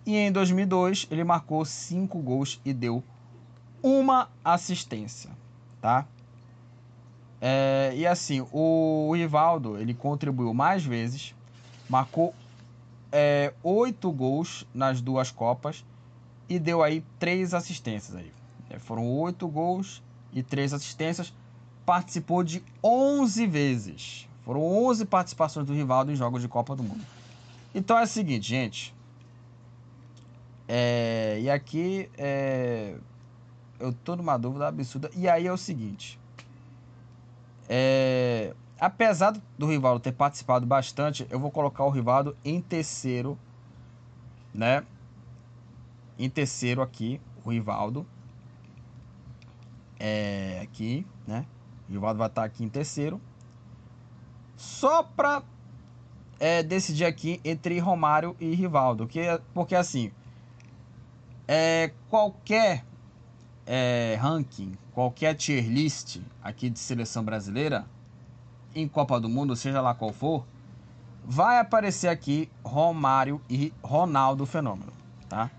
[0.06, 3.02] E em 2002, ele marcou 5 gols e deu
[3.82, 5.30] uma assistência,
[5.80, 6.06] tá?
[7.40, 11.34] É, e assim, o Rivaldo, ele contribuiu mais vezes,
[11.88, 12.36] marcou
[13.14, 15.86] é, 8 gols nas duas Copas
[16.48, 18.32] e deu aí 3 assistências aí.
[18.70, 21.34] É, foram 8 gols e 3 assistências,
[21.86, 24.28] participou de 11 vezes.
[24.44, 27.04] Foram 11 participações do Rivaldo em jogos de Copa do Mundo.
[27.74, 28.94] Então é o seguinte, gente.
[30.68, 32.96] É, e aqui é,
[33.80, 35.10] eu tô numa dúvida absurda.
[35.16, 36.20] E aí é o seguinte.
[37.68, 43.38] É, apesar do Rivaldo ter participado bastante, eu vou colocar o Rivaldo em terceiro,
[44.54, 44.84] né?
[46.18, 48.06] Em terceiro aqui, o Rivaldo
[50.00, 51.46] é, aqui, né?
[51.90, 53.22] O Rivaldo vai estar aqui em terceiro.
[54.56, 55.44] Só para
[56.40, 59.08] é, decidir aqui entre Romário e Rivaldo.
[59.08, 59.22] Que,
[59.54, 60.12] porque assim,
[61.48, 62.86] é, qualquer
[63.66, 67.86] é, ranking, qualquer tier list aqui de seleção brasileira,
[68.74, 70.46] em Copa do Mundo, seja lá qual for,
[71.24, 74.92] vai aparecer aqui Romário e Ronaldo Fenômeno,
[75.30, 75.50] tá?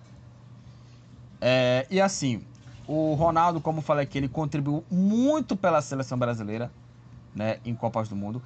[1.48, 2.44] É, e assim,
[2.88, 6.72] o Ronaldo, como falei aqui, ele contribuiu muito pela seleção brasileira,
[7.32, 8.42] né, em Copas do Mundo.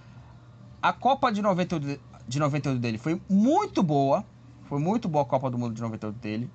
[0.83, 1.99] A Copa de 98,
[2.29, 4.23] de 98 dele foi muito boa,
[4.65, 6.51] foi muito boa a Copa do Mundo de 98 dele.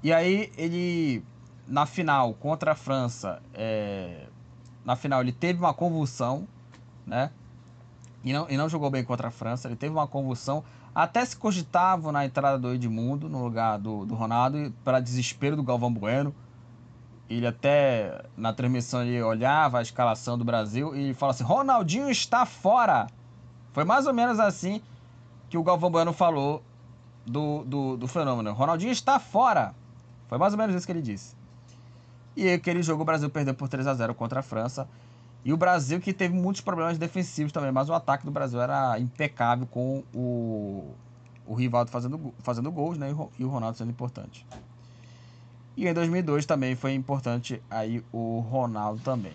[0.00, 1.24] E aí ele,
[1.66, 4.28] na final contra a França, é,
[4.84, 6.46] na final ele teve uma convulsão,
[7.04, 7.32] né?
[8.22, 10.62] E não, e não jogou bem contra a França, ele teve uma convulsão.
[10.94, 15.62] Até se cogitava na entrada do Edmundo no lugar do, do Ronaldo, para desespero do
[15.62, 16.34] Galvão Bueno
[17.28, 22.44] ele até na transmissão ele olhava a escalação do Brasil e fala assim: Ronaldinho está
[22.44, 23.06] fora.
[23.72, 24.80] Foi mais ou menos assim
[25.48, 26.62] que o Galvão Bueno falou
[27.26, 28.52] do, do, do fenômeno.
[28.52, 29.74] Ronaldinho está fora.
[30.28, 31.34] Foi mais ou menos isso que ele disse.
[32.36, 34.88] E aquele jogo o Brasil perdeu por 3 a 0 contra a França.
[35.44, 38.98] E o Brasil que teve muitos problemas defensivos também, mas o ataque do Brasil era
[38.98, 40.94] impecável com o,
[41.46, 44.46] o Rivaldo fazendo, fazendo gols né, e o Ronaldo sendo importante.
[45.76, 49.34] E em 2002 também foi importante aí o Ronaldo também.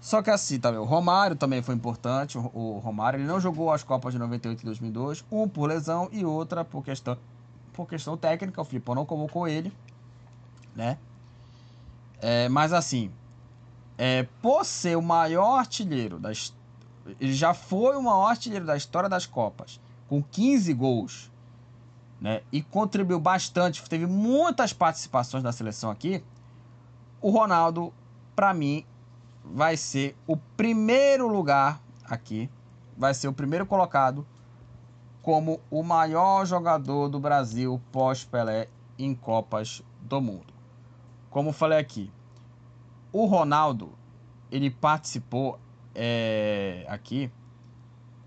[0.00, 2.36] Só que assim também, o Romário também foi importante.
[2.36, 6.24] O, Romário ele não jogou as Copas de 98 e 2002, um por lesão e
[6.26, 7.16] outra por questão
[7.72, 8.60] por questão técnica.
[8.60, 9.72] O Filipão não convocou ele,
[10.76, 10.98] né?
[12.20, 13.10] É, mas assim,
[13.96, 16.52] é, por ser o maior artilheiro das
[17.20, 19.78] ele já foi o maior artilheiro da história das Copas,
[20.08, 21.30] com 15 gols
[22.20, 26.24] né, e contribuiu bastante, teve muitas participações na seleção aqui,
[27.20, 27.92] o Ronaldo,
[28.34, 28.84] para mim,
[29.44, 32.50] vai ser o primeiro lugar aqui,
[32.96, 34.26] vai ser o primeiro colocado
[35.22, 38.68] como o maior jogador do Brasil pós-Pelé
[38.98, 40.52] em Copas do Mundo.
[41.30, 42.10] Como falei aqui,
[43.14, 43.92] o Ronaldo,
[44.50, 45.56] ele participou
[45.94, 47.30] é, aqui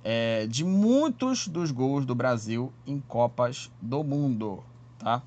[0.01, 4.63] é, de muitos dos gols do Brasil em Copas do Mundo,
[4.97, 5.21] tá?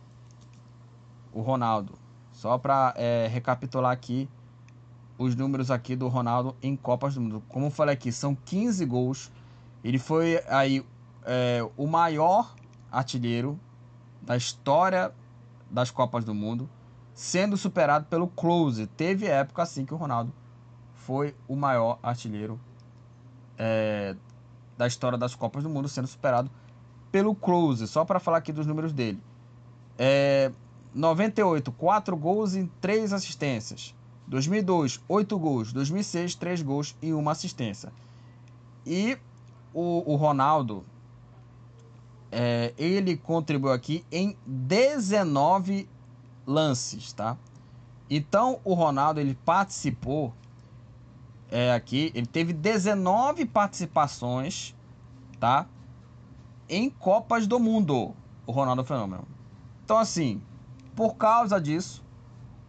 [1.30, 1.92] O Ronaldo.
[2.32, 4.26] Só para é, recapitular aqui
[5.18, 7.42] os números aqui do Ronaldo em Copas do Mundo.
[7.46, 9.30] Como eu falei aqui, são 15 gols.
[9.84, 10.82] Ele foi aí
[11.26, 12.54] é, o maior
[12.90, 13.60] artilheiro
[14.22, 15.12] da história
[15.70, 16.66] das Copas do Mundo,
[17.20, 18.86] sendo superado pelo Close.
[18.86, 20.32] Teve época assim que o Ronaldo
[20.94, 22.58] foi o maior artilheiro
[23.58, 24.16] é,
[24.78, 26.50] da história das Copas do Mundo, sendo superado
[27.12, 27.86] pelo Close.
[27.86, 29.22] Só para falar aqui dos números dele.
[29.98, 30.50] É,
[30.94, 33.94] 98, 4 gols e 3 assistências.
[34.26, 35.74] 2002, 8 gols.
[35.74, 37.92] 2006, 3 gols e 1 assistência.
[38.86, 39.18] E
[39.74, 40.86] o, o Ronaldo,
[42.32, 45.86] é, ele contribuiu aqui em 19
[46.50, 47.36] lances, tá?
[48.10, 50.34] Então o Ronaldo ele participou
[51.50, 54.74] é, aqui, ele teve 19 participações,
[55.38, 55.66] tá?
[56.68, 58.14] Em Copas do Mundo,
[58.46, 59.26] o Ronaldo Fenômeno.
[59.84, 60.42] Então assim,
[60.94, 62.04] por causa disso,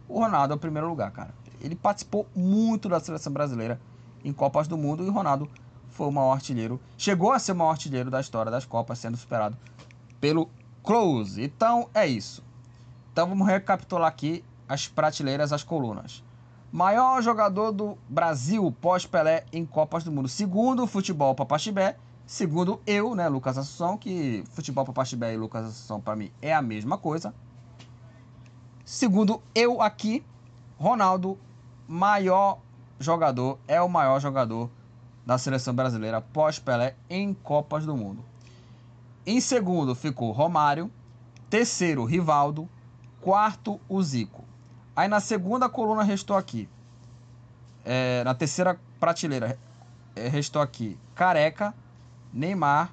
[0.08, 1.34] o Ronaldo é o primeiro lugar, cara.
[1.60, 3.80] Ele participou muito da seleção brasileira
[4.24, 5.48] em Copas do Mundo e o Ronaldo
[5.90, 6.80] foi o maior artilheiro.
[6.96, 9.56] Chegou a ser o maior artilheiro da história das Copas, sendo superado
[10.20, 10.48] pelo
[10.82, 11.42] Close.
[11.42, 12.42] Então é isso.
[13.12, 16.24] Então vamos recapitular aqui as prateleiras, as colunas.
[16.72, 20.28] Maior jogador do Brasil pós-Pelé em Copas do Mundo.
[20.28, 21.98] Segundo, futebol Papaxibé.
[22.24, 26.62] Segundo eu, né, Lucas Assunção, que futebol Papaxibé e Lucas Assunção para mim é a
[26.62, 27.34] mesma coisa.
[28.82, 30.24] Segundo eu aqui,
[30.78, 31.38] Ronaldo,
[31.86, 32.60] maior
[32.98, 34.70] jogador, é o maior jogador
[35.26, 38.24] da seleção brasileira pós-Pelé em Copas do Mundo.
[39.26, 40.90] Em segundo ficou Romário,
[41.50, 42.66] terceiro Rivaldo,
[43.22, 44.44] quarto o Zico.
[44.94, 46.68] Aí na segunda coluna restou aqui,
[47.84, 49.58] é, na terceira prateleira
[50.14, 51.74] é, restou aqui Careca,
[52.30, 52.92] Neymar,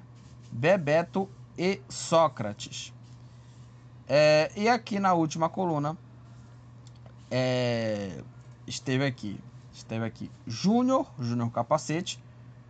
[0.50, 1.28] Bebeto
[1.58, 2.94] e Sócrates.
[4.08, 5.96] É, e aqui na última coluna
[7.30, 8.22] é,
[8.66, 9.38] esteve aqui
[9.80, 12.22] Esteve aqui Júnior, Júnior Capacete,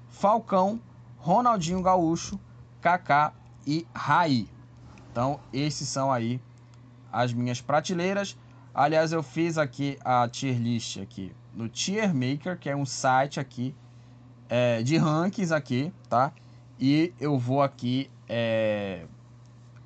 [0.09, 0.81] Falcão,
[1.19, 2.39] Ronaldinho Gaúcho,
[2.81, 3.33] Kaká
[3.67, 4.49] e Raí.
[5.11, 6.41] Então, esses são aí
[7.13, 8.37] as minhas prateleiras.
[8.75, 13.41] Aliás, eu fiz aqui a tier list aqui no Tier Maker, que é um site
[13.41, 13.75] aqui
[14.49, 16.33] é, de rankings aqui, tá?
[16.79, 19.05] E eu vou aqui é,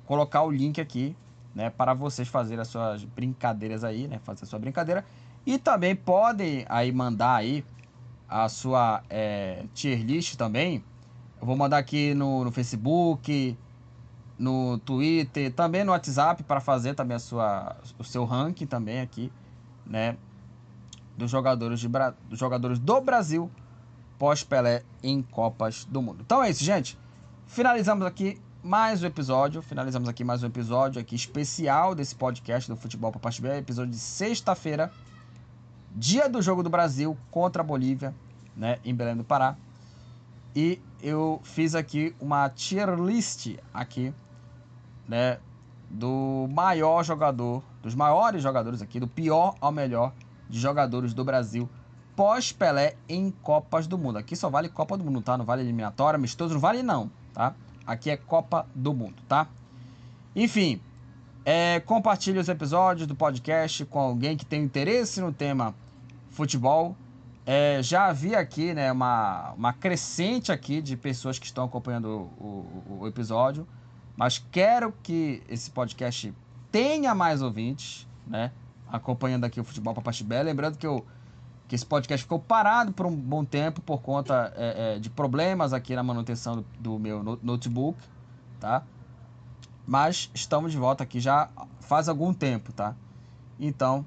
[0.05, 1.15] colocar o link aqui,
[1.53, 5.05] né, para vocês fazerem as suas brincadeiras aí, né, fazer a sua brincadeira.
[5.45, 7.63] E também podem aí mandar aí
[8.27, 10.83] a sua é, tier list também.
[11.39, 13.57] Eu vou mandar aqui no, no Facebook,
[14.37, 19.31] no Twitter, também no WhatsApp para fazer também a sua, o seu ranking também aqui,
[19.85, 20.17] né?
[21.17, 21.87] Dos jogadores, de,
[22.29, 23.49] dos jogadores do Brasil
[24.17, 26.19] pós-Pelé em Copas do Mundo.
[26.25, 26.97] Então é isso, gente.
[27.45, 29.61] Finalizamos aqui mais um episódio.
[29.61, 33.91] Finalizamos aqui mais um episódio aqui especial desse podcast do Futebol para Parte B, episódio
[33.91, 34.91] de sexta-feira
[35.95, 38.13] dia do jogo do Brasil contra a Bolívia,
[38.55, 39.55] né, em Belém do Pará.
[40.53, 44.13] E eu fiz aqui uma tier list aqui,
[45.07, 45.39] né,
[45.89, 50.13] do maior jogador, dos maiores jogadores aqui, do pior ao melhor
[50.49, 51.69] de jogadores do Brasil
[52.15, 54.17] pós-Pelé em Copas do Mundo.
[54.17, 55.37] Aqui só vale Copa do Mundo, tá?
[55.37, 57.53] Não vale eliminatória, amistoso, não vale não, tá?
[57.85, 59.47] Aqui é Copa do Mundo, tá?
[60.35, 60.81] Enfim,
[61.43, 65.75] é, compartilhe os episódios do podcast com alguém que tem interesse no tema
[66.29, 66.95] futebol.
[67.45, 72.43] É, já havia aqui né, uma, uma crescente aqui de pessoas que estão acompanhando o,
[72.43, 73.67] o, o episódio,
[74.17, 76.33] mas quero que esse podcast
[76.71, 78.51] tenha mais ouvintes, né?
[78.87, 80.41] Acompanhando aqui o Futebol para Pastibé.
[80.41, 81.05] Lembrando que, eu,
[81.67, 85.73] que esse podcast ficou parado por um bom tempo por conta é, é, de problemas
[85.73, 87.97] aqui na manutenção do, do meu notebook,
[88.59, 88.83] tá?
[89.85, 91.49] Mas estamos de volta aqui já
[91.79, 92.95] faz algum tempo, tá?
[93.59, 94.05] Então,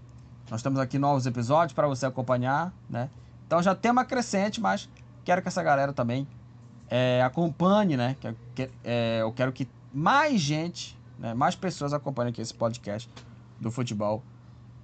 [0.51, 3.11] nós temos aqui novos episódios para você acompanhar, né?
[3.47, 4.89] Então já tem uma crescente, mas
[5.25, 6.27] quero que essa galera também
[6.89, 8.17] é, acompanhe, né?
[8.21, 11.35] Que, que, é, eu quero que mais gente, né?
[11.35, 13.09] mais pessoas acompanhem aqui esse podcast
[13.61, 14.23] do futebol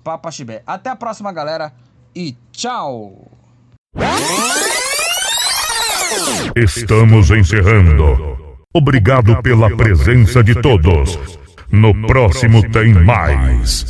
[0.02, 0.62] Papa Chibé.
[0.66, 1.72] Até a próxima, galera,
[2.14, 3.30] e tchau!
[6.54, 8.38] Estamos encerrando.
[8.72, 11.18] Obrigado pela presença de todos.
[11.70, 13.82] No próximo tem mais.